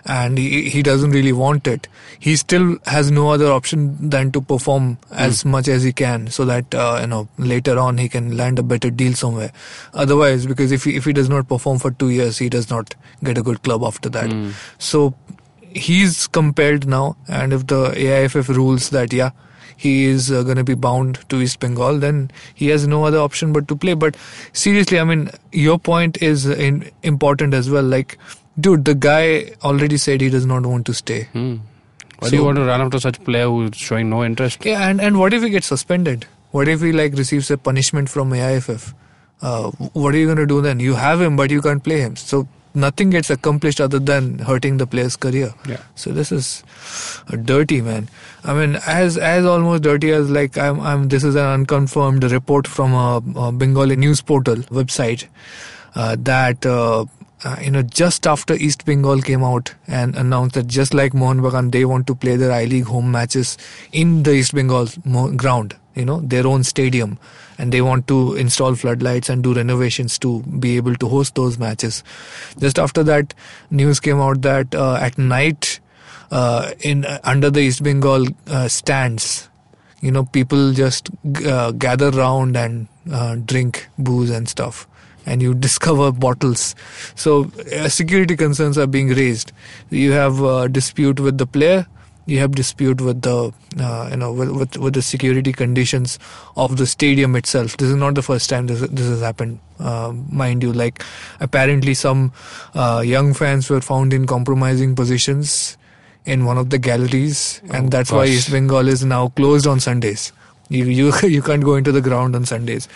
and 0.05 0.37
he 0.37 0.69
he 0.69 0.83
doesn't 0.83 1.09
really 1.09 1.31
want 1.31 1.65
it, 1.67 1.87
he 2.19 2.35
still 2.35 2.77
has 2.85 3.09
no 3.09 3.29
other 3.31 3.51
option 3.51 4.09
than 4.09 4.31
to 4.33 4.41
perform 4.41 4.99
as 5.11 5.43
much 5.45 5.67
as 5.67 5.81
he 5.81 5.93
can, 5.93 6.27
so 6.27 6.45
that 6.45 6.75
uh, 6.75 6.99
you 7.01 7.07
know 7.07 7.27
later 7.39 7.79
on 7.79 7.97
he 7.97 8.07
can 8.07 8.37
land 8.37 8.59
a 8.59 8.63
better 8.63 8.91
deal 8.91 9.13
somewhere. 9.13 9.51
Otherwise, 9.93 10.45
because 10.45 10.71
if 10.71 10.83
he 10.83 10.95
if 10.95 11.05
he 11.05 11.13
does 11.13 11.27
not 11.27 11.47
perform 11.47 11.79
for 11.79 11.89
two 11.89 12.11
years, 12.11 12.37
he 12.37 12.49
does 12.49 12.69
not 12.69 12.93
get 13.23 13.37
a 13.37 13.41
good 13.41 13.63
club 13.63 13.83
after 13.83 14.09
that. 14.09 14.29
So 14.77 15.15
he's 15.71 16.27
compelled 16.27 16.87
now, 16.87 17.17
and 17.27 17.51
if 17.51 17.65
the 17.65 17.81
AIFF 17.95 18.49
rules 18.49 18.91
that 18.91 19.11
yeah 19.11 19.31
he 19.77 20.05
is 20.05 20.31
uh, 20.31 20.43
going 20.43 20.57
to 20.57 20.63
be 20.63 20.73
bound 20.73 21.19
to 21.29 21.41
East 21.41 21.59
Bengal, 21.59 21.99
then 21.99 22.31
he 22.53 22.67
has 22.67 22.87
no 22.87 23.03
other 23.05 23.19
option 23.19 23.53
but 23.53 23.67
to 23.67 23.75
play. 23.75 23.93
But 23.93 24.15
seriously, 24.53 24.99
I 24.99 25.03
mean, 25.03 25.29
your 25.51 25.79
point 25.79 26.21
is 26.21 26.45
in, 26.45 26.89
important 27.03 27.53
as 27.53 27.69
well. 27.69 27.83
Like, 27.83 28.17
dude, 28.59 28.85
the 28.85 28.95
guy 28.95 29.51
already 29.63 29.97
said 29.97 30.21
he 30.21 30.29
does 30.29 30.45
not 30.45 30.65
want 30.65 30.85
to 30.87 30.93
stay. 30.93 31.23
Hmm. 31.33 31.57
Why 32.19 32.29
do 32.29 32.37
you 32.37 32.45
want 32.45 32.57
to 32.57 32.63
run 32.63 32.81
after 32.81 32.99
such 32.99 33.17
a 33.17 33.21
player 33.21 33.47
who's 33.47 33.75
showing 33.75 34.09
no 34.09 34.23
interest? 34.23 34.65
Yeah, 34.65 34.87
and, 34.87 35.01
and 35.01 35.19
what 35.19 35.33
if 35.33 35.43
he 35.43 35.49
gets 35.49 35.67
suspended? 35.67 36.25
What 36.51 36.69
if 36.69 36.81
he 36.81 36.93
like 36.93 37.13
receives 37.13 37.51
a 37.51 37.57
punishment 37.57 38.09
from 38.09 38.31
AIFF? 38.31 38.93
Uh, 39.41 39.71
what 39.71 40.15
are 40.15 40.17
you 40.17 40.25
going 40.25 40.37
to 40.37 40.45
do 40.45 40.61
then? 40.61 40.79
You 40.79 40.95
have 40.95 41.19
him, 41.19 41.35
but 41.35 41.51
you 41.51 41.61
can't 41.61 41.83
play 41.83 41.99
him. 41.99 42.15
So 42.15 42.47
nothing 42.75 43.09
gets 43.09 43.29
accomplished 43.29 43.81
other 43.81 43.99
than 43.99 44.39
hurting 44.39 44.77
the 44.77 44.87
player's 44.87 45.15
career. 45.15 45.53
Yeah. 45.67 45.81
So 45.95 46.11
this 46.11 46.31
is 46.31 46.63
dirty, 47.43 47.81
man. 47.81 48.09
I 48.43 48.53
mean, 48.53 48.79
as 48.85 49.17
as 49.17 49.45
almost 49.45 49.83
dirty 49.83 50.11
as 50.11 50.29
like 50.29 50.57
I'm. 50.57 50.79
I'm. 50.81 51.07
This 51.09 51.23
is 51.23 51.35
an 51.35 51.45
unconfirmed 51.45 52.23
report 52.31 52.67
from 52.67 52.93
a, 52.93 53.21
a 53.39 53.51
Bengali 53.51 53.95
news 53.95 54.21
portal 54.21 54.57
website 54.81 55.27
uh, 55.95 56.15
that. 56.19 56.65
Uh, 56.65 57.05
uh, 57.43 57.57
you 57.61 57.69
know, 57.69 57.81
just 57.81 58.25
after 58.25 58.53
East 58.55 58.85
Bengal 58.85 59.21
came 59.21 59.43
out 59.43 59.73
and 59.87 60.15
announced 60.15 60.55
that 60.55 60.67
just 60.67 60.93
like 60.93 61.13
Mohun 61.13 61.41
Bagan, 61.41 61.71
they 61.71 61.85
want 61.85 62.07
to 62.07 62.15
play 62.15 62.37
their 62.37 62.51
I 62.51 62.65
League 62.65 62.85
home 62.85 63.11
matches 63.11 63.57
in 63.91 64.23
the 64.23 64.31
East 64.31 64.55
Bengal 64.55 64.87
ground, 65.35 65.75
you 65.95 66.05
know, 66.05 66.21
their 66.21 66.47
own 66.47 66.63
stadium, 66.63 67.19
and 67.57 67.71
they 67.71 67.81
want 67.81 68.07
to 68.07 68.35
install 68.35 68.73
floodlights 68.75 69.29
and 69.29 69.43
do 69.43 69.53
renovations 69.53 70.17
to 70.19 70.41
be 70.43 70.77
able 70.77 70.95
to 70.95 71.07
host 71.07 71.35
those 71.35 71.59
matches. 71.59 72.03
Just 72.57 72.79
after 72.79 73.03
that, 73.03 73.33
news 73.69 73.99
came 73.99 74.19
out 74.19 74.41
that 74.41 74.73
uh, 74.73 74.95
at 74.95 75.17
night, 75.17 75.79
uh, 76.31 76.71
in 76.79 77.05
uh, 77.05 77.19
under 77.23 77.49
the 77.49 77.59
East 77.59 77.83
Bengal 77.83 78.25
uh, 78.47 78.67
stands, 78.67 79.49
you 80.01 80.11
know, 80.11 80.23
people 80.23 80.73
just 80.73 81.09
gather 81.77 82.11
round 82.11 82.55
and 82.55 82.87
drink 83.45 83.87
booze 83.97 84.29
and 84.29 84.47
stuff. 84.47 84.87
And 85.25 85.41
you 85.41 85.53
discover 85.55 86.11
bottles. 86.11 86.75
So 87.15 87.51
uh, 87.75 87.89
security 87.89 88.35
concerns 88.35 88.77
are 88.77 88.87
being 88.87 89.09
raised. 89.09 89.51
You 89.89 90.11
have 90.11 90.43
uh, 90.43 90.67
dispute 90.67 91.19
with 91.19 91.37
the 91.39 91.47
player. 91.47 91.87
You 92.27 92.39
have 92.39 92.53
dispute 92.53 93.01
with 93.01 93.21
the 93.21 93.53
uh, 93.79 94.07
you 94.11 94.17
know 94.17 94.31
with, 94.33 94.49
with 94.49 94.77
with 94.77 94.93
the 94.95 95.01
security 95.01 95.51
conditions 95.51 96.17
of 96.57 96.77
the 96.77 96.87
stadium 96.87 97.35
itself. 97.35 97.77
This 97.77 97.89
is 97.89 97.95
not 97.95 98.15
the 98.15 98.23
first 98.23 98.49
time 98.49 98.65
this 98.65 98.81
this 98.81 99.07
has 99.07 99.21
happened, 99.21 99.59
uh, 99.79 100.11
mind 100.31 100.63
you. 100.63 100.73
Like 100.73 101.03
apparently 101.39 101.93
some 101.93 102.31
uh, 102.73 103.03
young 103.05 103.33
fans 103.35 103.69
were 103.69 103.81
found 103.81 104.11
in 104.11 104.25
compromising 104.25 104.95
positions 104.95 105.77
in 106.25 106.45
one 106.45 106.57
of 106.57 106.71
the 106.71 106.79
galleries, 106.79 107.61
and 107.71 107.85
Oh, 107.85 107.89
that's 107.89 108.11
why 108.11 108.25
gosh. 108.25 108.35
East 108.35 108.51
Bengal 108.51 108.87
is 108.87 109.05
now 109.05 109.27
closed 109.29 109.67
on 109.67 109.79
Sundays. 109.79 110.33
You 110.69 110.85
you 110.85 111.13
you 111.23 111.41
can't 111.41 111.63
go 111.63 111.75
into 111.75 111.91
the 111.91 112.01
ground 112.01 112.35
on 112.35 112.45
Sundays, 112.45 112.87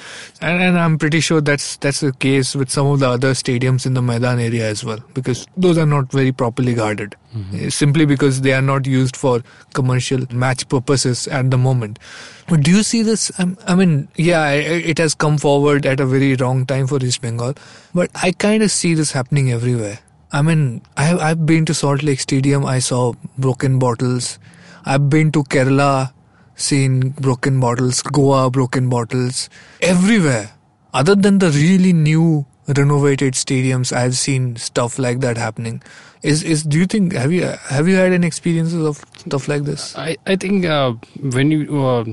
and 0.41 0.61
and 0.61 0.79
I'm 0.79 0.97
pretty 0.97 1.19
sure 1.19 1.39
that's 1.41 1.77
that's 1.77 1.99
the 1.99 2.11
case 2.13 2.55
with 2.55 2.69
some 2.69 2.88
of 2.88 2.99
the 2.99 3.09
other 3.09 3.31
stadiums 3.33 3.85
in 3.85 3.93
the 3.93 4.01
Maidan 4.01 4.39
area 4.39 4.67
as 4.67 4.83
well, 4.83 4.99
because 5.13 5.45
those 5.55 5.77
are 5.77 5.85
not 5.85 6.11
very 6.11 6.31
properly 6.31 6.73
guarded, 6.73 7.15
Uh, 7.38 7.69
simply 7.69 8.05
because 8.05 8.41
they 8.41 8.53
are 8.53 8.61
not 8.61 8.88
used 8.88 9.15
for 9.15 9.43
commercial 9.79 10.25
match 10.31 10.67
purposes 10.67 11.27
at 11.27 11.51
the 11.51 11.57
moment. 11.57 11.99
But 12.47 12.63
do 12.63 12.71
you 12.71 12.81
see 12.81 13.03
this? 13.03 13.31
Um, 13.38 13.55
I 13.67 13.75
mean, 13.75 14.07
yeah, 14.15 14.49
it 14.91 14.97
has 14.97 15.13
come 15.13 15.38
forward 15.38 15.85
at 15.85 15.99
a 15.99 16.07
very 16.07 16.35
wrong 16.35 16.65
time 16.65 16.88
for 16.88 16.97
East 17.09 17.21
Bengal, 17.21 17.53
but 17.93 18.09
I 18.15 18.31
kind 18.31 18.63
of 18.63 18.71
see 18.71 18.95
this 18.95 19.11
happening 19.11 19.51
everywhere. 19.51 19.99
I 20.31 20.41
mean, 20.41 20.81
I've, 20.97 21.19
I've 21.19 21.45
been 21.45 21.65
to 21.65 21.73
Salt 21.75 22.01
Lake 22.01 22.19
Stadium, 22.19 22.65
I 22.65 22.79
saw 22.79 23.13
broken 23.38 23.77
bottles. 23.79 24.39
I've 24.85 25.09
been 25.09 25.31
to 25.33 25.43
Kerala, 25.43 26.11
seen 26.59 27.09
broken 27.11 27.59
bottles, 27.59 28.01
Goa, 28.01 28.49
broken 28.49 28.89
bottles, 28.89 29.49
everywhere. 29.81 30.51
Other 30.93 31.15
than 31.15 31.39
the 31.39 31.49
really 31.51 31.93
new 31.93 32.45
renovated 32.67 33.33
stadiums, 33.33 33.91
I've 33.93 34.15
seen 34.17 34.55
stuff 34.57 34.97
like 34.99 35.19
that 35.21 35.37
happening. 35.37 35.81
Is 36.21 36.43
is 36.43 36.63
do 36.63 36.77
you 36.77 36.85
think 36.85 37.13
have 37.13 37.31
you 37.31 37.43
have 37.43 37.87
you 37.87 37.95
had 37.95 38.11
any 38.11 38.27
experiences 38.27 38.85
of 38.85 38.97
stuff 39.17 39.47
like 39.47 39.63
this? 39.63 39.95
I, 39.97 40.17
I 40.27 40.35
think 40.35 40.65
uh, 40.65 40.93
when 41.37 41.51
you 41.51 41.85
uh, 41.85 42.03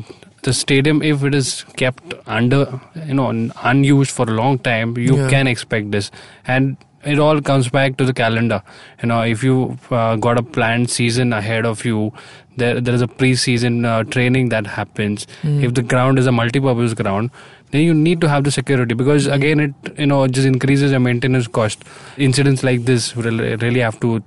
the 0.42 0.52
stadium, 0.52 1.02
if 1.02 1.24
it 1.24 1.34
is 1.34 1.64
kept 1.76 2.14
under, 2.26 2.80
you 3.04 3.14
know, 3.14 3.30
unused 3.64 4.12
for 4.12 4.28
a 4.28 4.34
long 4.42 4.58
time, 4.60 4.96
you 4.96 5.16
Yeah. 5.16 5.28
can 5.28 5.48
expect 5.48 5.90
this. 5.90 6.12
And 6.46 6.76
it 7.04 7.18
all 7.18 7.40
comes 7.40 7.68
back 7.68 7.96
to 7.96 8.04
the 8.04 8.12
calendar. 8.12 8.62
You 9.02 9.08
know, 9.08 9.22
if 9.22 9.42
you 9.42 9.76
uh, 9.90 10.14
got 10.16 10.38
a 10.38 10.42
planned 10.44 10.88
season 10.90 11.32
ahead 11.32 11.66
of 11.66 11.84
you, 11.84 12.12
there 12.56 12.80
there 12.80 12.94
is 12.94 13.02
a 13.02 13.08
pre-season 13.08 13.84
uh, 13.84 14.02
training 14.04 14.48
that 14.50 14.66
happens. 14.66 15.26
If 15.44 15.74
the 15.74 15.82
ground 15.82 16.18
is 16.18 16.26
a 16.26 16.32
multi-purpose 16.32 16.94
ground, 16.94 17.30
then 17.72 17.82
you 17.82 17.94
need 17.94 18.20
to 18.22 18.28
have 18.28 18.44
the 18.44 18.50
security 18.50 18.94
because 18.94 19.26
again, 19.26 19.60
it 19.60 19.74
you 19.98 20.06
know 20.06 20.26
just 20.26 20.46
increases 20.46 20.90
your 20.92 21.00
maintenance 21.00 21.46
cost. 21.48 21.84
Incidents 22.16 22.62
like 22.62 22.84
this 22.84 23.16
really, 23.16 23.56
really 23.56 23.80
have 23.80 24.00
to 24.00 24.22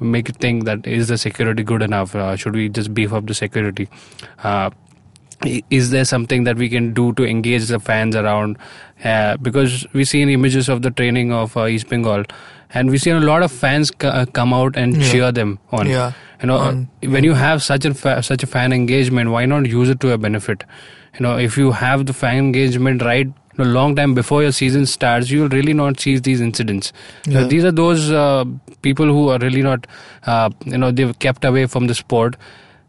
make 0.00 0.28
you 0.28 0.34
think 0.46 0.64
that 0.64 0.86
is 0.86 1.08
the 1.08 1.18
security 1.18 1.62
good 1.62 1.82
enough? 1.82 2.14
Uh, 2.14 2.34
should 2.36 2.54
we 2.54 2.68
just 2.68 2.92
beef 2.94 3.12
up 3.12 3.26
the 3.26 3.34
security? 3.34 3.88
Uh, 4.42 4.70
is 5.70 5.90
there 5.90 6.04
something 6.04 6.42
that 6.44 6.56
we 6.56 6.68
can 6.68 6.92
do 6.92 7.12
to 7.12 7.24
engage 7.24 7.66
the 7.66 7.78
fans 7.78 8.16
around 8.16 8.56
uh, 9.04 9.36
because 9.36 9.86
we 9.92 10.04
seen 10.04 10.28
images 10.28 10.68
of 10.68 10.82
the 10.82 10.90
training 10.90 11.32
of 11.32 11.56
uh, 11.56 11.66
east 11.66 11.88
bengal 11.88 12.24
and 12.74 12.90
we 12.90 12.98
seen 12.98 13.14
a 13.14 13.20
lot 13.20 13.44
of 13.44 13.52
fans 13.52 13.92
c- 14.02 14.08
uh, 14.08 14.26
come 14.26 14.52
out 14.52 14.74
and 14.76 14.96
Yeah. 14.96 15.10
cheer 15.12 15.30
them 15.32 15.60
on 15.70 15.86
Yeah. 15.88 16.12
You 16.42 16.46
know 16.46 16.56
On- 16.58 16.88
when 17.16 17.24
you 17.24 17.34
have 17.34 17.62
such 17.62 17.84
a 17.84 17.94
fa- 17.94 18.22
such 18.22 18.42
a 18.42 18.46
fan 18.46 18.72
engagement 18.72 19.30
why 19.30 19.44
not 19.46 19.66
use 19.66 19.88
it 19.88 20.00
to 20.00 20.08
your 20.08 20.18
benefit? 20.18 20.64
You 21.18 21.24
know 21.26 21.36
if 21.38 21.56
you 21.56 21.72
have 21.72 22.06
the 22.06 22.12
fan 22.12 22.36
engagement 22.38 23.02
right 23.02 23.26
a 23.58 23.64
long 23.64 23.96
time 23.96 24.14
before 24.14 24.40
your 24.42 24.52
season 24.52 24.86
starts 24.86 25.30
you 25.30 25.40
will 25.42 25.48
really 25.48 25.72
not 25.72 25.98
see 25.98 26.16
these 26.18 26.40
incidents. 26.40 26.92
Yeah. 27.26 27.42
these 27.44 27.64
are 27.64 27.72
those 27.72 28.10
uh, 28.12 28.44
people 28.82 29.06
who 29.06 29.28
are 29.30 29.38
really 29.38 29.62
not 29.62 29.86
uh, 30.26 30.50
you 30.64 30.78
know 30.78 30.90
they've 30.92 31.18
kept 31.18 31.44
away 31.44 31.66
from 31.66 31.88
the 31.88 31.94
sport. 31.94 32.36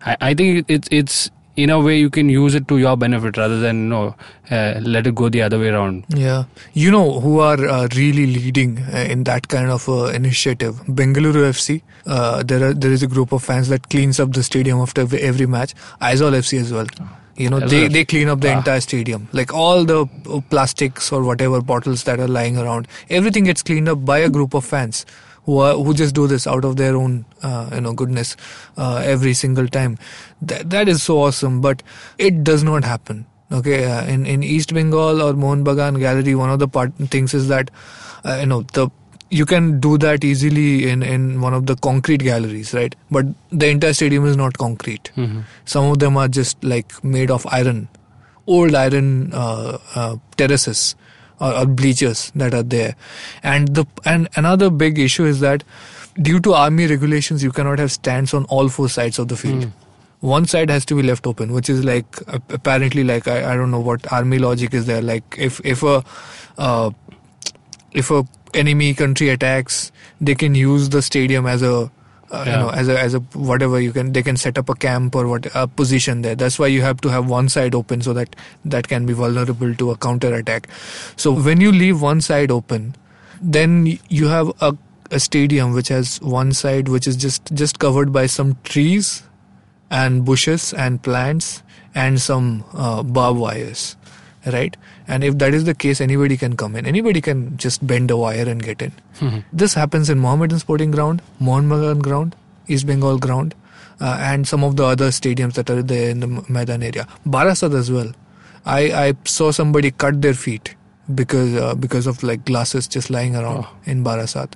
I, 0.05 0.15
I 0.21 0.33
think 0.35 0.65
it's 0.67 0.87
it's 0.91 1.31
in 1.63 1.69
a 1.75 1.79
way 1.79 1.97
you 1.99 2.09
can 2.09 2.29
use 2.29 2.55
it 2.59 2.67
to 2.69 2.77
your 2.77 2.95
benefit 3.03 3.37
rather 3.41 3.59
than 3.59 3.83
you 3.83 3.89
know 3.89 4.15
uh, 4.51 4.79
let 4.95 5.07
it 5.11 5.15
go 5.21 5.29
the 5.29 5.41
other 5.41 5.59
way 5.59 5.69
around. 5.69 6.05
Yeah, 6.09 6.43
you 6.73 6.91
know 6.91 7.19
who 7.19 7.39
are 7.39 7.59
uh, 7.67 7.87
really 7.95 8.25
leading 8.37 8.73
uh, 8.93 9.05
in 9.15 9.23
that 9.25 9.47
kind 9.47 9.69
of 9.77 9.87
uh, 9.89 10.05
initiative? 10.21 10.75
Bengaluru 10.87 11.45
FC. 11.53 11.81
Uh, 12.05 12.43
there 12.43 12.63
are 12.69 12.73
there 12.73 12.91
is 12.91 13.03
a 13.03 13.07
group 13.07 13.31
of 13.31 13.43
fans 13.43 13.69
that 13.69 13.89
cleans 13.89 14.19
up 14.19 14.33
the 14.33 14.43
stadium 14.43 14.79
after 14.87 15.01
every, 15.31 15.45
match. 15.45 15.73
Aizawl 16.01 16.37
FC 16.43 16.59
as 16.65 16.71
well. 16.73 16.87
You 17.37 17.49
know 17.49 17.59
they 17.59 17.87
they 17.87 18.03
clean 18.03 18.27
up 18.27 18.41
the 18.41 18.49
Ah. 18.53 18.57
entire 18.57 18.81
stadium, 18.85 19.27
like 19.31 19.53
all 19.53 19.85
the 19.85 19.99
uh, 20.05 20.41
plastics 20.53 21.11
or 21.17 21.23
whatever 21.23 21.61
bottles 21.61 22.03
that 22.09 22.19
are 22.19 22.27
lying 22.27 22.57
around. 22.57 22.87
Everything 23.09 23.45
gets 23.45 23.63
cleaned 23.63 23.87
up 23.87 24.03
by 24.13 24.17
a 24.19 24.29
group 24.37 24.53
of 24.53 24.65
fans 24.65 25.05
who 25.49 25.57
are, 25.67 25.73
who 25.87 25.93
just 26.03 26.15
do 26.21 26.27
this 26.35 26.45
out 26.53 26.65
of 26.69 26.77
their 26.83 26.95
own 27.01 27.17
uh, 27.49 27.69
you 27.73 27.81
know 27.87 27.93
goodness 28.03 28.35
uh, 28.77 29.01
every 29.15 29.33
single 29.41 29.67
time. 29.79 29.97
That 30.53 30.69
that 30.77 30.93
is 30.95 31.03
so 31.09 31.19
awesome, 31.25 31.59
but 31.67 31.83
it 32.29 32.43
does 32.53 32.63
not 32.69 32.83
happen. 32.93 33.25
Okay, 33.59 33.77
uh, 33.91 34.05
in 34.15 34.25
in 34.37 34.43
East 34.53 34.73
Bengal 34.79 35.21
or 35.27 35.33
Mohan 35.43 35.63
Bagan 35.69 35.99
Gallery, 36.05 36.35
one 36.45 36.55
of 36.55 36.59
the 36.63 36.67
part 36.79 36.93
things 37.17 37.33
is 37.41 37.47
that 37.53 37.71
uh, 38.23 38.37
you 38.41 38.49
know 38.53 38.61
the 38.79 38.89
you 39.37 39.45
can 39.53 39.65
do 39.85 39.89
that 40.03 40.23
easily 40.27 40.67
in 40.91 41.01
in 41.15 41.25
one 41.47 41.55
of 41.59 41.65
the 41.71 41.75
concrete 41.87 42.23
galleries, 42.27 42.73
right? 42.77 42.95
But 43.17 43.33
the 43.63 43.67
entire 43.77 43.97
stadium 44.01 44.25
is 44.33 44.37
not 44.43 44.61
concrete. 44.65 45.11
Some 45.75 45.89
of 45.89 45.99
them 46.05 46.21
are 46.25 46.27
just 46.39 46.63
like 46.75 46.95
made 47.17 47.33
of 47.39 47.45
iron, 47.59 47.83
old 48.59 48.79
iron 48.85 49.11
uh, 49.43 49.77
uh, 49.95 50.15
terraces 50.43 50.85
or, 51.39 51.53
or 51.53 51.65
bleachers 51.65 52.31
that 52.35 52.53
are 52.53 52.63
there. 52.63 52.95
And 53.43 53.69
the 53.69 53.85
and 54.05 54.27
another 54.35 54.69
big 54.69 54.99
issue 54.99 55.25
is 55.25 55.39
that 55.39 55.63
due 56.21 56.39
to 56.41 56.53
army 56.53 56.87
regulations, 56.87 57.43
you 57.43 57.51
cannot 57.51 57.79
have 57.79 57.91
stands 57.91 58.33
on 58.33 58.45
all 58.45 58.69
four 58.69 58.89
sides 58.89 59.19
of 59.19 59.27
the 59.27 59.37
field. 59.37 59.71
One 60.21 60.45
side 60.45 60.69
has 60.69 60.83
to 60.85 60.95
be 60.95 61.03
left 61.03 61.25
open, 61.25 61.53
which 61.53 61.69
is 61.69 61.85
like 61.85 62.05
apparently 62.27 63.05
like 63.05 63.27
I, 63.27 63.53
I 63.53 63.55
don't 63.55 63.71
know 63.71 63.79
what 63.79 64.11
army 64.11 64.37
logic 64.37 64.73
is 64.73 64.85
there. 64.85 65.01
Like 65.01 65.35
if 65.37 65.61
if 65.63 65.81
a 65.81 66.03
uh, 66.57 66.91
if 67.91 68.11
a 68.11 68.25
enemy 68.53 68.93
country 68.93 69.29
attacks, 69.29 69.91
they 70.19 70.35
can 70.35 70.55
use 70.55 70.89
the 70.89 71.01
stadium 71.01 71.45
as 71.45 71.61
a 71.61 71.89
uh, 72.31 72.43
you 72.45 72.51
know 72.51 72.69
as 72.69 72.87
a 72.87 72.99
as 72.99 73.13
a 73.13 73.19
whatever 73.33 73.79
you 73.79 73.91
can 73.91 74.13
they 74.13 74.21
can 74.23 74.37
set 74.37 74.57
up 74.57 74.69
a 74.69 74.75
camp 74.75 75.15
or 75.15 75.27
what 75.27 75.47
a 75.55 75.67
position 75.67 76.21
there. 76.21 76.35
That's 76.35 76.59
why 76.59 76.67
you 76.67 76.81
have 76.81 77.01
to 77.01 77.09
have 77.09 77.29
one 77.29 77.49
side 77.49 77.75
open 77.75 78.01
so 78.01 78.13
that 78.13 78.35
that 78.65 78.87
can 78.87 79.05
be 79.05 79.13
vulnerable 79.13 79.73
to 79.75 79.91
a 79.91 79.97
counter 79.97 80.33
attack. 80.33 80.67
So 81.15 81.31
when 81.31 81.61
you 81.61 81.71
leave 81.71 82.01
one 82.01 82.21
side 82.21 82.51
open, 82.51 82.95
then 83.41 83.97
you 84.09 84.27
have 84.27 84.51
a 84.61 84.75
a 85.11 85.19
stadium 85.19 85.73
which 85.73 85.87
has 85.87 86.21
one 86.21 86.53
side 86.53 86.87
which 86.87 87.07
is 87.07 87.15
just 87.15 87.51
just 87.53 87.79
covered 87.79 88.13
by 88.13 88.27
some 88.27 88.55
trees 88.63 89.23
and 89.89 90.23
bushes 90.23 90.71
and 90.73 91.01
plants 91.01 91.63
and 91.95 92.21
some 92.21 92.63
uh, 92.73 93.01
barbed 93.01 93.39
wires 93.39 93.95
right? 94.53 94.75
And 95.07 95.23
if 95.23 95.37
that 95.37 95.53
is 95.53 95.65
the 95.65 95.73
case 95.73 96.01
anybody 96.01 96.37
can 96.37 96.55
come 96.55 96.75
in. 96.75 96.85
Anybody 96.85 97.21
can 97.21 97.57
just 97.57 97.85
bend 97.85 98.11
a 98.11 98.17
wire 98.17 98.47
and 98.47 98.61
get 98.63 98.81
in. 98.81 98.91
This 99.53 99.73
happens 99.73 100.09
in 100.09 100.19
mohammedan 100.19 100.59
sporting 100.59 100.91
ground 100.91 101.21
mohan 101.39 101.99
ground 101.99 102.35
east 102.67 102.85
bengal 102.85 103.17
ground 103.17 103.55
uh, 104.01 104.17
and 104.19 104.47
some 104.47 104.63
of 104.63 104.75
the 104.77 104.83
other 104.85 105.09
stadiums 105.09 105.53
that 105.53 105.69
are 105.69 105.81
there 105.83 106.09
in 106.09 106.19
the 106.19 106.27
Maidan 106.47 106.83
area. 106.83 107.07
Barasat 107.27 107.77
as 107.77 107.91
well. 107.91 108.11
I 108.65 108.81
i 109.07 109.13
saw 109.25 109.51
somebody 109.51 109.91
cut 109.91 110.21
their 110.21 110.33
feet 110.33 110.75
because 111.13 111.55
uh, 111.55 111.75
because 111.75 112.07
of 112.07 112.21
like 112.23 112.45
glasses 112.45 112.87
just 112.87 113.09
lying 113.09 113.35
around 113.35 113.65
in 113.85 114.03
Barasat. 114.03 114.53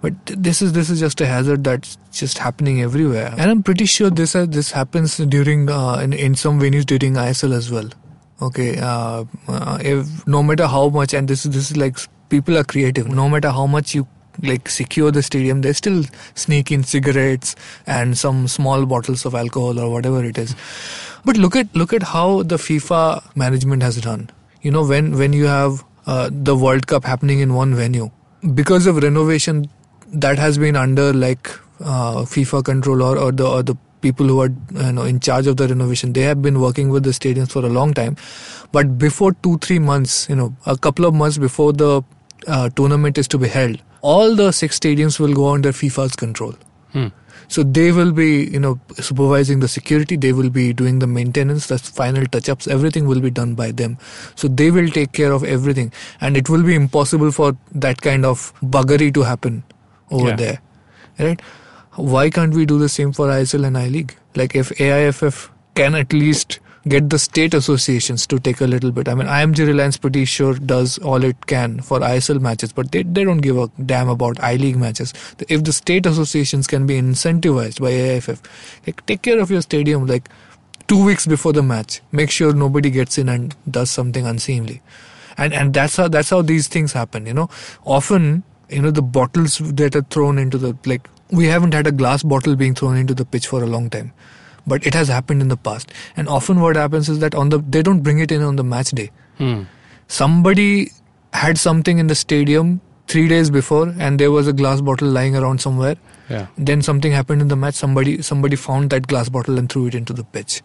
But 0.00 0.26
th- 0.26 0.38
this 0.38 0.62
is 0.62 0.72
this 0.72 0.90
is 0.90 1.00
just 1.00 1.20
a 1.20 1.26
hazard 1.26 1.64
that's 1.64 1.98
just 2.12 2.38
happening 2.38 2.82
everywhere, 2.82 3.34
and 3.36 3.50
I'm 3.50 3.62
pretty 3.62 3.86
sure 3.86 4.10
this 4.10 4.36
uh, 4.36 4.46
this 4.46 4.70
happens 4.72 5.16
during 5.16 5.68
uh, 5.68 5.94
in 5.96 6.12
in 6.12 6.34
some 6.34 6.60
venues 6.60 6.86
during 6.86 7.14
ISL 7.14 7.52
as 7.52 7.70
well. 7.70 7.88
Okay, 8.40 8.78
uh, 8.78 9.24
uh, 9.48 9.78
if 9.80 10.26
no 10.26 10.42
matter 10.42 10.66
how 10.66 10.88
much, 10.88 11.12
and 11.12 11.26
this 11.26 11.44
is 11.44 11.52
this 11.52 11.70
is 11.70 11.76
like 11.76 11.98
people 12.28 12.56
are 12.56 12.64
creative. 12.64 13.08
No 13.08 13.28
matter 13.28 13.50
how 13.50 13.66
much 13.66 13.94
you 13.94 14.06
like 14.42 14.68
secure 14.68 15.10
the 15.10 15.22
stadium, 15.22 15.62
they 15.62 15.72
still 15.72 16.04
sneak 16.34 16.70
in 16.70 16.84
cigarettes 16.84 17.56
and 17.86 18.16
some 18.16 18.46
small 18.46 18.86
bottles 18.86 19.24
of 19.24 19.34
alcohol 19.34 19.80
or 19.80 19.90
whatever 19.90 20.24
it 20.24 20.38
is. 20.38 20.54
But 21.24 21.36
look 21.36 21.56
at 21.56 21.74
look 21.74 21.92
at 21.92 22.04
how 22.04 22.44
the 22.44 22.56
FIFA 22.56 23.36
management 23.36 23.82
has 23.82 24.00
done. 24.00 24.30
You 24.62 24.70
know, 24.70 24.86
when 24.86 25.16
when 25.18 25.32
you 25.32 25.46
have 25.46 25.84
uh, 26.06 26.30
the 26.32 26.54
World 26.56 26.86
Cup 26.86 27.04
happening 27.04 27.40
in 27.40 27.54
one 27.54 27.74
venue 27.74 28.10
because 28.54 28.86
of 28.86 29.02
renovation 29.02 29.68
that 30.12 30.38
has 30.38 30.58
been 30.58 30.76
under 30.76 31.12
like 31.12 31.50
uh, 31.80 32.22
FIFA 32.22 32.64
control 32.64 33.02
or, 33.02 33.18
or 33.18 33.32
the 33.32 33.46
or 33.48 33.62
the 33.62 33.76
people 34.00 34.26
who 34.26 34.40
are 34.40 34.50
you 34.74 34.92
know 34.92 35.02
in 35.02 35.20
charge 35.20 35.46
of 35.46 35.56
the 35.56 35.68
renovation. 35.68 36.12
They 36.12 36.22
have 36.22 36.40
been 36.42 36.60
working 36.60 36.88
with 36.90 37.04
the 37.04 37.10
stadiums 37.10 37.50
for 37.52 37.64
a 37.64 37.68
long 37.68 37.94
time, 37.94 38.16
but 38.72 38.96
before 38.98 39.32
two 39.42 39.58
three 39.58 39.78
months, 39.78 40.28
you 40.28 40.36
know, 40.36 40.54
a 40.66 40.76
couple 40.76 41.04
of 41.04 41.14
months 41.14 41.38
before 41.38 41.72
the 41.72 42.02
uh, 42.46 42.68
tournament 42.70 43.18
is 43.18 43.28
to 43.28 43.38
be 43.38 43.48
held, 43.48 43.82
all 44.00 44.34
the 44.34 44.52
six 44.52 44.78
stadiums 44.78 45.18
will 45.20 45.34
go 45.34 45.48
under 45.54 45.72
FIFA's 45.72 46.16
control. 46.16 46.54
So 47.50 47.62
they 47.62 47.92
will 47.92 48.10
be, 48.12 48.44
you 48.54 48.60
know, 48.60 48.78
supervising 48.96 49.60
the 49.60 49.68
security. 49.68 50.16
They 50.16 50.32
will 50.34 50.50
be 50.50 50.74
doing 50.74 50.98
the 50.98 51.06
maintenance, 51.06 51.68
the 51.68 51.78
final 51.78 52.26
touch-ups. 52.26 52.66
Everything 52.68 53.06
will 53.06 53.20
be 53.22 53.30
done 53.30 53.54
by 53.54 53.70
them. 53.70 53.96
So 54.34 54.48
they 54.48 54.70
will 54.70 54.90
take 54.90 55.12
care 55.12 55.32
of 55.32 55.44
everything, 55.44 55.90
and 56.20 56.36
it 56.36 56.50
will 56.50 56.62
be 56.62 56.74
impossible 56.74 57.32
for 57.32 57.56
that 57.86 58.02
kind 58.02 58.26
of 58.26 58.52
buggery 58.62 59.08
to 59.14 59.22
happen 59.22 59.62
over 60.10 60.28
Yeah. 60.28 60.36
there, 60.36 60.58
right? 61.18 61.40
Why 61.98 62.30
can't 62.30 62.54
we 62.54 62.64
do 62.64 62.78
the 62.78 62.88
same 62.88 63.12
for 63.12 63.26
ISL 63.26 63.66
and 63.66 63.76
I 63.76 63.88
League? 63.88 64.14
Like 64.36 64.54
if 64.54 64.70
AIFF 64.80 65.50
can 65.74 65.96
at 65.96 66.12
least 66.12 66.60
get 66.86 67.10
the 67.10 67.18
state 67.18 67.54
associations 67.54 68.24
to 68.28 68.38
take 68.38 68.60
a 68.60 68.66
little 68.66 68.92
bit. 68.92 69.08
I 69.08 69.14
mean, 69.14 69.26
IMG 69.26 69.66
Reliance 69.66 69.96
pretty 69.96 70.24
sure 70.24 70.54
does 70.54 70.96
all 70.98 71.24
it 71.24 71.46
can 71.46 71.80
for 71.80 71.98
ISL 71.98 72.40
matches, 72.40 72.72
but 72.72 72.92
they, 72.92 73.02
they 73.02 73.24
don't 73.24 73.38
give 73.38 73.58
a 73.58 73.68
damn 73.84 74.08
about 74.08 74.40
I 74.40 74.54
League 74.54 74.76
matches. 74.76 75.12
If 75.48 75.64
the 75.64 75.72
state 75.72 76.06
associations 76.06 76.68
can 76.68 76.86
be 76.86 76.94
incentivized 77.00 77.80
by 77.80 77.90
AIFF, 77.90 78.40
like 78.86 79.04
take 79.06 79.22
care 79.22 79.40
of 79.40 79.50
your 79.50 79.62
stadium 79.62 80.06
like 80.06 80.28
two 80.86 81.04
weeks 81.04 81.26
before 81.26 81.52
the 81.52 81.64
match. 81.64 82.00
Make 82.12 82.30
sure 82.30 82.52
nobody 82.52 82.90
gets 82.90 83.18
in 83.18 83.28
and 83.28 83.56
does 83.68 83.90
something 83.90 84.24
unseemly. 84.24 84.82
And 85.36 85.52
and 85.52 85.74
that's 85.74 85.96
how 85.96 86.08
that's 86.08 86.30
how 86.30 86.42
these 86.42 86.68
things 86.68 86.92
happen. 86.92 87.26
You 87.26 87.34
know, 87.34 87.50
often 87.84 88.44
you 88.68 88.82
know 88.82 88.90
the 88.90 89.02
bottles 89.02 89.58
that 89.58 89.96
are 89.96 90.02
thrown 90.02 90.38
into 90.38 90.58
the 90.58 90.76
like 90.84 91.08
we 91.30 91.46
haven't 91.46 91.74
had 91.74 91.86
a 91.86 91.92
glass 91.92 92.22
bottle 92.22 92.56
being 92.56 92.74
thrown 92.74 92.96
into 92.96 93.14
the 93.14 93.24
pitch 93.24 93.46
for 93.46 93.62
a 93.62 93.66
long 93.66 93.88
time 93.90 94.12
but 94.68 94.86
it 94.86 94.94
has 94.94 95.08
happened 95.08 95.40
in 95.40 95.48
the 95.48 95.56
past. 95.56 95.92
And 96.16 96.28
often 96.28 96.60
what 96.60 96.76
happens 96.76 97.08
is 97.08 97.20
that 97.20 97.34
on 97.34 97.48
the 97.48 97.58
they 97.58 97.82
don't 97.82 98.02
bring 98.02 98.18
it 98.18 98.30
in 98.30 98.42
on 98.42 98.56
the 98.56 98.64
match 98.64 98.90
day. 98.90 99.10
Hmm. 99.38 99.62
somebody 100.08 100.90
had 101.32 101.58
something 101.58 101.98
in 101.98 102.08
the 102.08 102.14
stadium 102.14 102.80
3 103.08 103.28
days 103.28 103.50
before 103.50 103.94
and 104.06 104.18
there 104.22 104.30
was 104.30 104.48
a 104.48 104.52
glass 104.52 104.80
bottle 104.80 105.08
lying 105.08 105.36
around 105.36 105.60
somewhere. 105.60 105.96
Yeah. 106.28 106.46
then 106.58 106.82
something 106.82 107.12
happened 107.12 107.40
in 107.40 107.48
the 107.48 107.56
match. 107.56 107.74
Somebody 107.74 108.20
somebody 108.22 108.56
found 108.56 108.90
that 108.90 109.06
glass 109.06 109.30
bottle 109.36 109.58
and 109.58 109.72
threw 109.74 109.86
it 109.86 109.94
into 109.94 110.12
the 110.12 110.24
pitch. 110.24 110.62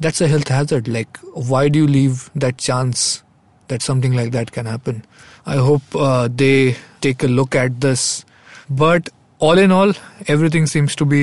That's 0.00 0.20
a 0.20 0.28
health 0.28 0.48
hazard. 0.48 0.88
Like 0.88 1.18
why 1.52 1.68
do 1.68 1.78
you 1.84 1.86
leave 1.86 2.30
that 2.46 2.56
chance 2.68 3.22
that 3.68 3.82
something 3.82 4.12
like 4.20 4.32
that 4.32 4.52
can 4.52 4.66
happen? 4.66 5.04
I 5.44 5.56
hope 5.56 5.82
uh, 5.94 6.28
they 6.44 6.76
take 7.00 7.22
a 7.22 7.26
look 7.26 7.54
at 7.54 7.80
this. 7.80 8.24
But 8.70 9.10
all 9.46 9.58
in 9.62 9.72
all 9.76 9.92
everything 10.34 10.66
seems 10.72 10.94
to 11.02 11.04
be 11.12 11.22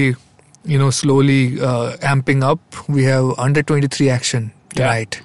you 0.74 0.78
know 0.82 0.90
slowly 1.00 1.42
uh, 1.70 1.90
amping 2.14 2.42
up 2.52 2.80
we 2.98 3.04
have 3.12 3.28
under 3.48 3.64
23 3.74 4.10
action 4.20 4.52
Yeah. 4.80 4.88
Right. 4.88 5.16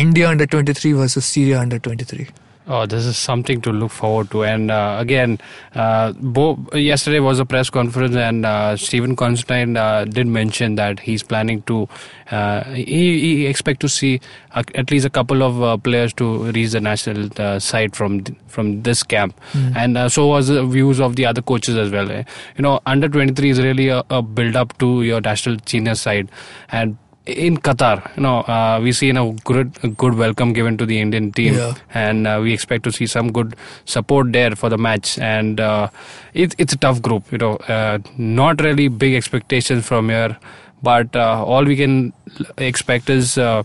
India 0.00 0.28
under 0.28 0.46
23 0.52 0.92
versus 0.98 1.26
Syria 1.30 1.58
under 1.62 1.78
23. 1.78 2.26
Oh, 2.66 2.86
this 2.86 3.04
is 3.04 3.18
something 3.18 3.60
to 3.60 3.70
look 3.70 3.90
forward 3.90 4.30
to. 4.30 4.42
And 4.42 4.70
uh, 4.70 4.96
again, 4.98 5.38
uh, 5.74 6.12
Bo, 6.12 6.58
yesterday 6.72 7.20
was 7.20 7.38
a 7.38 7.44
press 7.44 7.68
conference, 7.68 8.16
and 8.16 8.46
uh, 8.46 8.74
Stephen 8.78 9.16
Constantine 9.16 9.76
uh, 9.76 10.06
did 10.06 10.26
mention 10.26 10.76
that 10.76 11.00
he's 11.00 11.22
planning 11.22 11.60
to. 11.62 11.86
Uh, 12.30 12.64
he, 12.72 13.20
he 13.20 13.46
expect 13.46 13.80
to 13.80 13.88
see 13.88 14.18
a, 14.52 14.64
at 14.76 14.90
least 14.90 15.04
a 15.04 15.10
couple 15.10 15.42
of 15.42 15.62
uh, 15.62 15.76
players 15.76 16.14
to 16.14 16.50
reach 16.52 16.70
the 16.70 16.80
national 16.80 17.28
uh, 17.36 17.58
side 17.58 17.94
from 17.94 18.24
from 18.46 18.80
this 18.82 19.02
camp, 19.02 19.38
and 19.76 19.98
uh, 19.98 20.08
so 20.08 20.26
was 20.28 20.48
the 20.48 20.64
views 20.64 21.00
of 21.00 21.16
the 21.16 21.26
other 21.26 21.42
coaches 21.42 21.76
as 21.76 21.90
well. 21.90 22.10
eh. 22.10 22.22
You 22.56 22.62
know, 22.62 22.80
under 22.86 23.08
23 23.10 23.50
is 23.50 23.60
really 23.60 23.88
a, 23.88 24.02
a 24.08 24.22
build 24.22 24.56
up 24.56 24.78
to 24.78 25.02
your 25.02 25.20
national 25.20 25.58
senior 25.66 25.96
side, 25.96 26.30
and 26.72 26.96
in 27.26 27.56
Qatar, 27.56 28.14
you 28.16 28.22
know, 28.22 28.40
uh, 28.40 28.78
we 28.82 28.92
see 28.92 29.08
a 29.10 29.32
good 29.44 29.96
good 29.96 30.14
welcome 30.14 30.52
given 30.52 30.76
to 30.76 30.84
the 30.86 31.00
Indian 31.00 31.32
team, 31.32 31.54
Yeah. 31.54 31.72
and 31.94 32.26
uh, 32.26 32.38
we 32.42 32.52
expect 32.52 32.84
to 32.84 32.92
see 32.92 33.06
some 33.06 33.32
good 33.32 33.56
support 33.86 34.32
there 34.32 34.54
for 34.54 34.68
the 34.68 34.76
match. 34.76 35.18
And 35.18 35.58
uh, 35.58 35.88
it, 36.34 36.54
it's 36.58 36.74
a 36.74 36.76
tough 36.76 37.00
group, 37.00 37.30
you 37.32 37.38
know, 37.38 37.56
uh, 37.68 37.98
not 38.18 38.60
really 38.60 38.88
big 38.88 39.14
expectations 39.14 39.86
from 39.86 40.10
here, 40.10 40.36
but 40.82 41.16
uh, 41.16 41.42
all 41.44 41.64
we 41.64 41.76
can 41.76 42.12
expect 42.58 43.08
is. 43.10 43.38
Uh, 43.38 43.62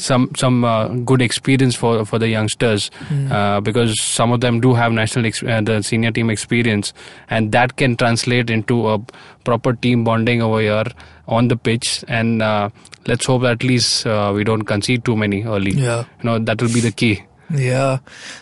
some 0.00 0.30
some 0.36 0.64
uh, 0.64 0.86
good 1.04 1.20
experience 1.20 1.74
for 1.74 2.04
for 2.06 2.20
the 2.20 2.28
youngsters 2.28 2.88
uh, 3.32 3.58
because 3.60 4.00
some 4.00 4.30
of 4.30 4.40
them 4.40 4.60
do 4.60 4.72
have 4.72 4.92
national 4.92 5.26
ex- 5.26 5.42
uh, 5.42 5.60
the 5.60 5.82
senior 5.82 6.12
team 6.12 6.30
experience 6.30 6.92
and 7.30 7.50
that 7.50 7.74
can 7.76 7.96
translate 7.96 8.48
into 8.48 8.86
a 8.90 9.00
proper 9.42 9.72
team 9.72 10.04
bonding 10.04 10.40
over 10.40 10.60
here 10.60 10.84
on 11.28 11.48
the 11.48 11.56
pitch 11.56 12.04
and 12.08 12.42
uh, 12.42 12.68
let's 13.06 13.26
hope 13.26 13.42
that 13.42 13.52
at 13.60 13.62
least 13.62 14.06
uh, 14.06 14.32
we 14.34 14.42
don't 14.44 14.62
concede 14.64 15.04
too 15.04 15.16
many 15.16 15.44
early 15.44 15.72
Yeah. 15.72 16.04
you 16.20 16.24
know 16.30 16.38
that 16.38 16.60
will 16.62 16.72
be 16.72 16.80
the 16.80 16.92
key 17.02 17.16
Yeah, 17.50 18.00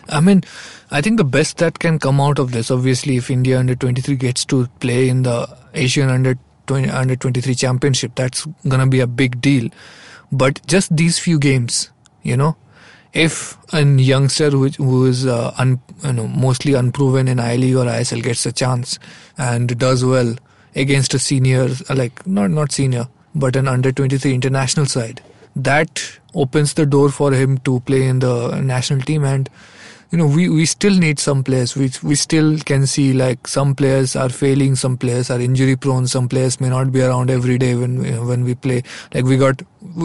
I 0.09 0.19
mean, 0.19 0.39
I 0.91 0.99
think 1.03 1.15
the 1.19 1.23
best 1.33 1.59
that 1.63 1.77
can 1.83 1.97
come 2.05 2.17
out 2.23 2.39
of 2.43 2.49
this, 2.55 2.69
obviously, 2.75 3.13
if 3.19 3.29
India 3.35 3.57
under 3.59 3.73
23 3.83 4.17
gets 4.23 4.43
to 4.53 4.57
play 4.85 5.07
in 5.11 5.21
the 5.27 5.35
Asian 5.83 6.09
under 6.15 6.33
20, 6.71 6.89
under 6.89 7.15
23 7.15 7.55
championship, 7.61 8.17
that's 8.21 8.45
gonna 8.73 8.87
be 8.95 8.99
a 8.99 9.07
big 9.21 9.39
deal. 9.45 9.69
But 10.41 10.59
just 10.73 10.91
these 11.03 11.19
few 11.27 11.39
games, 11.45 11.89
you 12.31 12.35
know, 12.35 12.57
if 13.13 13.55
a 13.71 13.81
youngster 14.09 14.49
who, 14.49 14.67
who 14.71 15.05
is 15.05 15.25
uh, 15.25 15.53
un, 15.57 15.79
you 16.03 16.11
know 16.19 16.27
mostly 16.27 16.73
unproven 16.73 17.29
in 17.29 17.39
I 17.39 17.55
League 17.55 17.77
or 17.77 17.85
ISL 17.85 18.21
gets 18.21 18.45
a 18.45 18.51
chance 18.51 18.99
and 19.37 19.77
does 19.85 20.03
well 20.03 20.35
against 20.77 21.13
a 21.13 21.19
senior, 21.19 21.69
like 21.89 22.25
not 22.25 22.51
not 22.51 22.71
senior, 22.71 23.07
but 23.35 23.55
an 23.55 23.67
under 23.67 23.91
23 23.91 24.33
international 24.33 24.85
side, 24.85 25.21
that 25.55 26.19
opens 26.33 26.75
the 26.75 26.85
door 26.85 27.09
for 27.09 27.33
him 27.33 27.57
to 27.59 27.79
play 27.81 28.03
in 28.07 28.19
the 28.19 28.61
national 28.61 29.01
team. 29.01 29.23
And 29.23 29.49
you 30.11 30.17
know 30.17 30.27
we, 30.27 30.47
we 30.49 30.65
still 30.65 30.97
need 30.97 31.19
some 31.19 31.43
players. 31.43 31.75
We, 31.75 31.91
we 32.03 32.15
still 32.15 32.57
can 32.59 32.87
see 32.87 33.13
like 33.13 33.47
some 33.47 33.75
players 33.75 34.15
are 34.15 34.29
failing 34.29 34.75
some 34.75 34.97
players 34.97 35.29
are 35.29 35.39
injury 35.39 35.75
prone 35.75 36.07
some 36.07 36.29
players 36.29 36.61
may 36.61 36.69
not 36.69 36.91
be 36.91 37.01
around 37.01 37.29
every 37.29 37.57
day 37.57 37.75
when 37.75 37.99
we, 37.99 38.11
when 38.19 38.43
we 38.43 38.55
play. 38.55 38.83
Like 39.13 39.25
we 39.25 39.37
got 39.37 39.61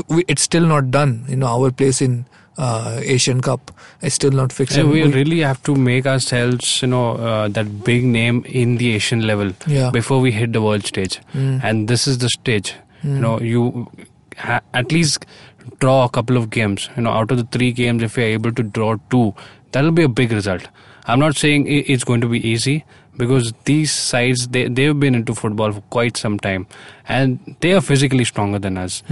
we, 0.09 0.25
it's 0.29 0.43
still 0.43 0.67
not 0.67 0.91
done. 0.91 1.25
You 1.29 1.37
know 1.37 1.47
our 1.49 1.71
place 1.71 2.02
in 2.02 2.26
uh, 2.59 3.00
Asian 3.02 3.40
Cup 3.40 3.71
is 4.02 4.14
still 4.14 4.30
not 4.30 4.52
fixed 4.52 4.76
And 4.76 4.90
we 4.90 5.02
we- 5.02 5.12
really 5.12 5.40
have 5.40 5.62
to 5.64 5.75
make 5.75 6.06
ourselves, 6.06 6.82
you 6.82 6.88
know, 6.88 7.12
uh, 7.16 7.49
that 7.49 7.85
big 7.85 8.04
name 8.04 8.44
in 8.47 8.76
the 8.76 8.92
Asian 8.94 9.26
level 9.26 9.52
Yeah. 9.66 9.90
before 9.90 10.21
we 10.21 10.32
hit 10.32 10.52
the 10.52 10.62
world 10.62 10.85
stage. 10.87 11.21
Mm. 11.35 11.61
And 11.64 11.88
this 11.88 12.06
is 12.06 12.18
the 12.18 12.28
stage. 12.28 12.75
You 13.02 13.18
know, 13.18 13.40
you 13.40 13.88
ha- 14.37 14.61
at 14.75 14.92
least 14.92 15.25
draw 15.80 16.04
a 16.04 16.09
couple 16.09 16.37
of 16.37 16.50
games. 16.50 16.88
You 16.97 17.02
know, 17.02 17.11
out 17.11 17.30
of 17.32 17.38
the 17.38 17.44
three 17.59 17.73
games, 17.73 18.02
if 18.02 18.16
you're 18.16 18.26
able 18.26 18.52
to 18.52 18.62
draw 18.62 18.97
two, 19.11 19.35
that'll 19.73 19.90
be 19.90 20.02
a 20.02 20.09
big 20.09 20.30
result. 20.32 20.68
I'm 21.06 21.18
not 21.18 21.37
saying 21.37 21.66
it's 21.68 22.04
going 22.04 22.21
to 22.21 22.28
be 22.28 22.40
easy 22.49 22.85
because 23.16 23.52
these 23.64 23.90
sides 23.92 24.47
they 24.49 24.68
they've 24.68 24.99
been 25.00 25.16
into 25.16 25.35
football 25.35 25.73
for 25.73 25.80
quite 25.97 26.16
some 26.16 26.38
time 26.38 26.66
and 27.09 27.57
they 27.61 27.72
are 27.72 27.81
physically 27.81 28.24
stronger 28.24 28.59
than 28.66 28.79
us. 28.79 29.03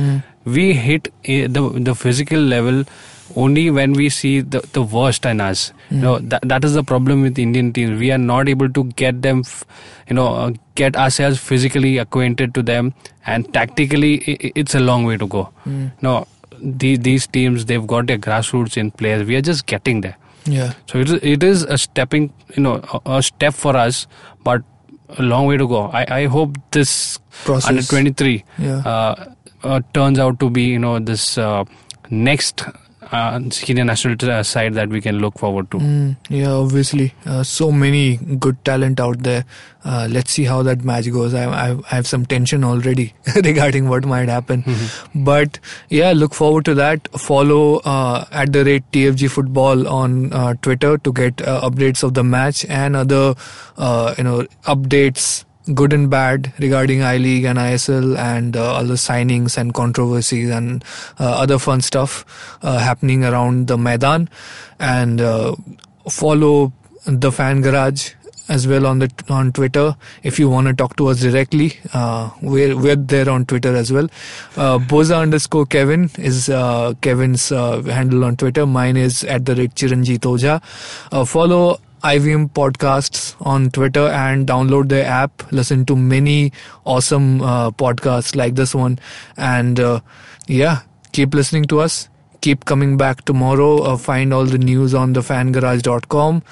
We 0.45 0.73
hit 0.75 1.09
eh, 1.25 1.49
the 1.57 1.65
the 1.89 1.95
physical 2.05 2.39
level 2.53 2.85
only 3.37 3.71
when 3.71 3.93
we 3.93 4.09
see 4.09 4.41
the, 4.41 4.61
the 4.73 4.83
worst 4.83 5.25
in 5.27 5.41
us. 5.41 5.73
You 5.91 5.99
know 5.99 6.19
that 6.19 6.43
that 6.49 6.65
is 6.65 6.75
the 6.75 6.83
problem 6.85 7.23
with 7.23 7.39
Indian 7.39 7.73
teams. 7.73 7.99
We 7.99 8.11
are 8.13 8.19
not 8.19 8.49
able 8.49 8.69
to 8.71 8.85
get 9.03 9.23
them, 9.23 9.43
f- 9.45 9.65
you 10.09 10.15
know, 10.15 10.27
uh, 10.35 10.53
get 10.77 10.97
ourselves 10.97 11.39
physically 11.39 11.99
acquainted 11.99 12.55
to 12.55 12.63
them, 12.63 12.95
and 13.27 13.53
tactically 13.53 14.15
it's 14.63 14.75
a 14.75 14.81
long 14.81 15.05
way 15.05 15.17
to 15.17 15.27
go. 15.27 15.49
No, 16.01 16.27
these 16.61 17.01
these 17.01 17.27
teams 17.27 17.65
they've 17.67 17.87
got 17.87 18.07
their 18.07 18.19
grassroots 18.19 18.77
in 18.77 18.91
place. 18.93 19.27
We 19.27 19.37
are 19.37 19.43
just 19.43 19.67
getting 19.67 20.01
there. 20.03 20.17
yeah 20.47 20.73
So 20.91 20.99
it 21.01 21.09
is, 21.11 21.19
it 21.31 21.43
is 21.43 21.63
a 21.65 21.77
stepping, 21.79 22.33
you 22.57 22.63
know, 22.63 22.75
a, 22.95 23.01
a 23.19 23.23
step 23.23 23.55
for 23.55 23.77
us, 23.77 24.07
but 24.45 24.63
a 25.19 25.23
long 25.23 25.47
way 25.47 25.57
to 25.57 25.67
go. 25.67 25.81
I, 26.01 26.07
I 26.21 26.27
hope 26.27 26.57
this 26.71 27.19
Process. 27.45 27.69
under 27.69 27.83
23 27.83 28.45
Yeah. 28.59 28.77
uh, 28.93 29.33
uh, 29.65 29.81
turns 29.93 30.19
out 30.19 30.39
to 30.41 30.49
be, 30.51 30.63
you 30.65 30.79
know, 30.79 30.99
this 30.99 31.37
uh, 31.37 31.65
next 32.11 32.65
uh, 33.03 33.41
senior 33.51 33.85
national 33.85 34.17
uh, 34.31 34.43
side 34.43 34.75
that 34.75 34.89
we 34.89 35.01
can 35.01 35.19
look 35.19 35.39
forward 35.39 35.71
to. 35.71 35.79
Mm, 35.79 36.17
yeah, 36.29 36.51
obviously, 36.51 37.15
uh, 37.27 37.43
so 37.43 37.73
many 37.73 38.17
good 38.17 38.63
talent 38.65 39.01
out 39.01 39.23
there. 39.23 39.45
Uh, 39.85 40.07
let's 40.11 40.31
see 40.31 40.45
how 40.45 40.63
that 40.63 40.85
match 40.85 41.11
goes. 41.11 41.33
I, 41.33 41.45
I, 41.45 41.71
I 41.91 41.95
have 41.95 42.07
some 42.07 42.27
tension 42.27 42.63
already 42.65 43.15
regarding 43.35 43.89
what 43.89 44.05
might 44.05 44.29
happen, 44.29 44.65
but 45.15 45.59
yeah, 45.89 46.13
look 46.13 46.35
forward 46.35 46.65
to 46.67 46.75
that. 46.75 47.09
Follow 47.19 47.77
uh, 47.79 48.27
at 48.31 48.53
the 48.53 48.65
rate 48.65 48.85
TFG 48.93 49.31
Football 49.31 49.89
on 49.89 50.33
uh, 50.33 50.55
Twitter 50.61 50.99
to 50.99 51.13
get 51.13 51.41
uh, 51.41 51.63
updates 51.63 52.03
of 52.03 52.15
the 52.15 52.23
match 52.23 52.67
and 52.67 52.95
other, 52.95 53.35
uh, 53.79 54.15
you 54.19 54.25
know, 54.25 54.43
updates 54.65 55.45
good 55.75 55.93
and 55.93 56.11
bad 56.11 56.53
regarding 56.59 57.03
I 57.03 57.17
League 57.17 57.45
and 57.45 57.59
ISL 57.59 58.17
and 58.19 58.57
uh, 58.57 58.83
the 58.83 58.95
signings 58.95 59.57
and 59.57 59.75
controversies 59.75 60.51
and 60.51 60.85
uh, 61.19 61.41
other 61.41 61.59
fun 61.59 61.81
stuff 61.81 62.59
uh, 62.63 62.79
happening 62.79 63.25
around 63.25 63.69
the 63.69 63.77
Maidan. 63.77 64.29
And 64.79 65.21
uh, 65.21 65.55
follow 66.09 66.73
the 67.07 67.33
Fan 67.33 67.61
Garage 67.61 68.15
as 68.49 68.67
well 68.67 68.85
on 68.85 68.99
the 68.99 69.09
on 69.29 69.53
Twitter 69.53 69.95
if 70.25 70.37
you 70.41 70.49
want 70.49 70.67
to 70.67 70.75
talk 70.75 70.97
to 70.97 71.07
us 71.07 71.21
directly. 71.21 71.79
Uh, 71.93 72.31
we're 72.43 72.77
we're 72.77 72.97
there 72.97 73.31
on 73.31 73.47
Twitter 73.47 73.77
as 73.77 73.93
well. 73.93 74.09
Uh, 74.57 74.79
Boza 74.79 75.21
underscore 75.21 75.67
Kevin 75.67 76.11
is 76.19 76.47
Kevin's 77.01 77.51
handle 77.51 78.25
on 78.25 78.37
Twitter. 78.37 78.67
Mine 78.67 78.97
is 78.97 79.23
at 79.25 79.45
the 79.45 79.55
rate 79.55 79.75
Chiranjit 79.75 80.21
Ojha. 80.21 80.61
Follow 81.27 81.79
IVM 82.03 82.51
podcasts 82.51 83.35
on 83.45 83.71
Twitter 83.71 84.07
and 84.09 84.47
download 84.47 84.89
the 84.89 85.05
app. 85.05 85.51
Listen 85.53 85.85
to 85.87 85.97
many 85.97 86.53
awesome 86.85 87.43
uh, 87.43 87.71
podcasts 87.71 88.35
like 88.35 88.55
this 88.55 88.75
one, 88.75 88.99
and 89.37 89.79
uh, 89.79 90.01
yeah, 90.47 90.81
keep 91.13 91.35
listening 91.35 91.65
to 91.65 91.81
us. 91.81 92.09
Keep 92.41 92.65
coming 92.65 92.97
back 92.97 93.25
tomorrow. 93.27 93.83
Uh, 93.83 93.97
find 93.99 94.33
all 94.33 94.47
the 94.47 94.57
news 94.57 94.95
on 94.95 95.15
thefangarage.com, 95.15 96.43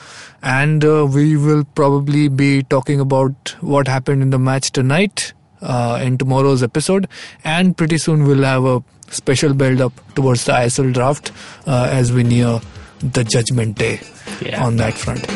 and 0.42 0.84
uh, 0.84 1.06
we 1.06 1.37
will 1.37 1.64
probably 1.74 2.28
be 2.28 2.62
talking 2.64 3.00
about 3.00 3.56
what 3.61 3.88
happened 3.88 4.20
in 4.20 4.30
the 4.30 4.38
match 4.38 4.70
tonight 4.70 5.32
uh, 5.62 5.98
in 6.02 6.18
tomorrow's 6.18 6.62
episode, 6.62 7.08
and 7.42 7.76
pretty 7.76 7.96
soon 7.96 8.24
we'll 8.24 8.44
have 8.44 8.64
a 8.64 8.82
special 9.11 9.54
build 9.54 9.80
up 9.80 9.92
towards 10.14 10.44
the 10.44 10.52
ISL 10.52 10.92
draft 10.92 11.32
uh, 11.66 11.88
as 11.90 12.12
we 12.12 12.22
near 12.22 12.61
the 13.00 13.24
judgment 13.24 13.76
day 13.76 14.00
Yeah. 14.40 14.64
on 14.64 14.76
that 14.76 14.94
front. 14.94 15.26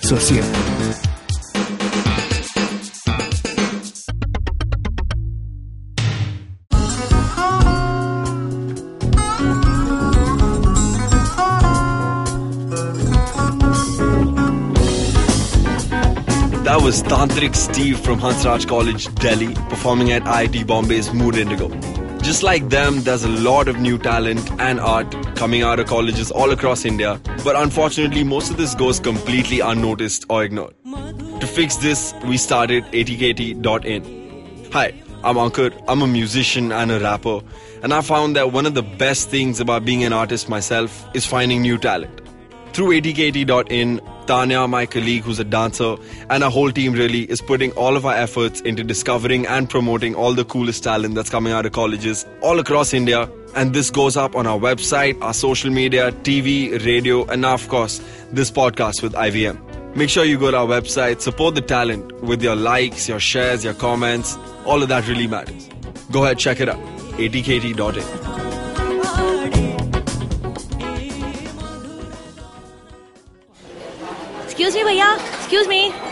So 0.00 0.18
see 0.18 0.36
you. 0.36 0.42
That 16.64 16.80
was 16.80 17.02
Tantrik 17.02 17.54
Steve 17.56 17.98
from 18.00 18.20
Hansraj 18.20 18.66
College, 18.68 19.12
Delhi, 19.16 19.52
performing 19.68 20.12
at 20.12 20.22
IIT 20.22 20.64
Bombay's 20.66 21.12
Mood 21.12 21.36
Indigo. 21.36 21.68
Just 22.20 22.42
like 22.42 22.68
them, 22.68 23.02
there's 23.02 23.24
a 23.24 23.28
lot 23.28 23.66
of 23.68 23.78
new 23.80 23.98
talent 23.98 24.48
and 24.60 24.78
art 24.80 25.10
coming 25.42 25.62
out 25.62 25.80
of 25.80 25.88
colleges 25.88 26.30
all 26.30 26.52
across 26.52 26.84
India, 26.84 27.20
but 27.42 27.56
unfortunately, 27.56 28.22
most 28.22 28.48
of 28.48 28.56
this 28.56 28.76
goes 28.76 29.00
completely 29.00 29.58
unnoticed 29.58 30.24
or 30.30 30.44
ignored. 30.44 30.72
To 31.40 31.48
fix 31.48 31.78
this, 31.78 32.14
we 32.26 32.36
started 32.36 32.84
atkt.in. 32.92 34.04
Hi, 34.70 34.94
I'm 35.24 35.34
Ankur. 35.34 35.72
I'm 35.88 36.00
a 36.00 36.06
musician 36.06 36.70
and 36.70 36.92
a 36.92 37.00
rapper, 37.00 37.40
and 37.82 37.92
I 37.92 38.02
found 38.02 38.36
that 38.36 38.52
one 38.52 38.66
of 38.66 38.74
the 38.74 38.84
best 38.84 39.30
things 39.30 39.58
about 39.58 39.84
being 39.84 40.04
an 40.04 40.12
artist 40.12 40.48
myself 40.48 41.04
is 41.12 41.26
finding 41.26 41.62
new 41.62 41.76
talent. 41.76 42.20
through 42.72 43.00
atkt.in, 43.00 44.00
Tanya, 44.26 44.66
my 44.68 44.86
colleague 44.86 45.24
who's 45.24 45.38
a 45.40 45.44
dancer, 45.44 45.96
and 46.30 46.42
our 46.44 46.50
whole 46.50 46.70
team 46.70 46.92
really 46.92 47.24
is 47.24 47.42
putting 47.42 47.72
all 47.72 47.96
of 47.96 48.06
our 48.06 48.14
efforts 48.14 48.60
into 48.62 48.82
discovering 48.84 49.46
and 49.46 49.68
promoting 49.68 50.14
all 50.14 50.32
the 50.32 50.44
coolest 50.44 50.84
talent 50.84 51.16
that's 51.16 51.28
coming 51.28 51.52
out 51.52 51.66
of 51.66 51.72
colleges 51.72 52.26
all 52.40 52.60
across 52.60 52.94
India. 52.94 53.28
And 53.54 53.74
this 53.74 53.90
goes 53.90 54.16
up 54.16 54.34
on 54.34 54.46
our 54.46 54.58
website, 54.58 55.20
our 55.22 55.34
social 55.34 55.70
media, 55.70 56.10
TV, 56.12 56.84
radio, 56.84 57.24
and 57.26 57.44
of 57.44 57.68
course, 57.68 58.00
this 58.30 58.50
podcast 58.50 59.02
with 59.02 59.12
IVM. 59.12 59.58
Make 59.94 60.08
sure 60.08 60.24
you 60.24 60.38
go 60.38 60.50
to 60.50 60.56
our 60.56 60.66
website, 60.66 61.20
support 61.20 61.54
the 61.54 61.60
talent 61.60 62.22
with 62.22 62.42
your 62.42 62.56
likes, 62.56 63.08
your 63.08 63.20
shares, 63.20 63.62
your 63.62 63.74
comments. 63.74 64.38
All 64.64 64.82
of 64.82 64.88
that 64.88 65.06
really 65.06 65.26
matters. 65.26 65.68
Go 66.10 66.24
ahead, 66.24 66.38
check 66.38 66.60
it 66.60 66.68
out. 66.68 66.80
atkt.in. 67.18 68.32
Excuse 74.44 74.74
me, 74.74 74.82
भैया. 74.84 75.14
Excuse 75.40 75.68
me. 75.68 76.11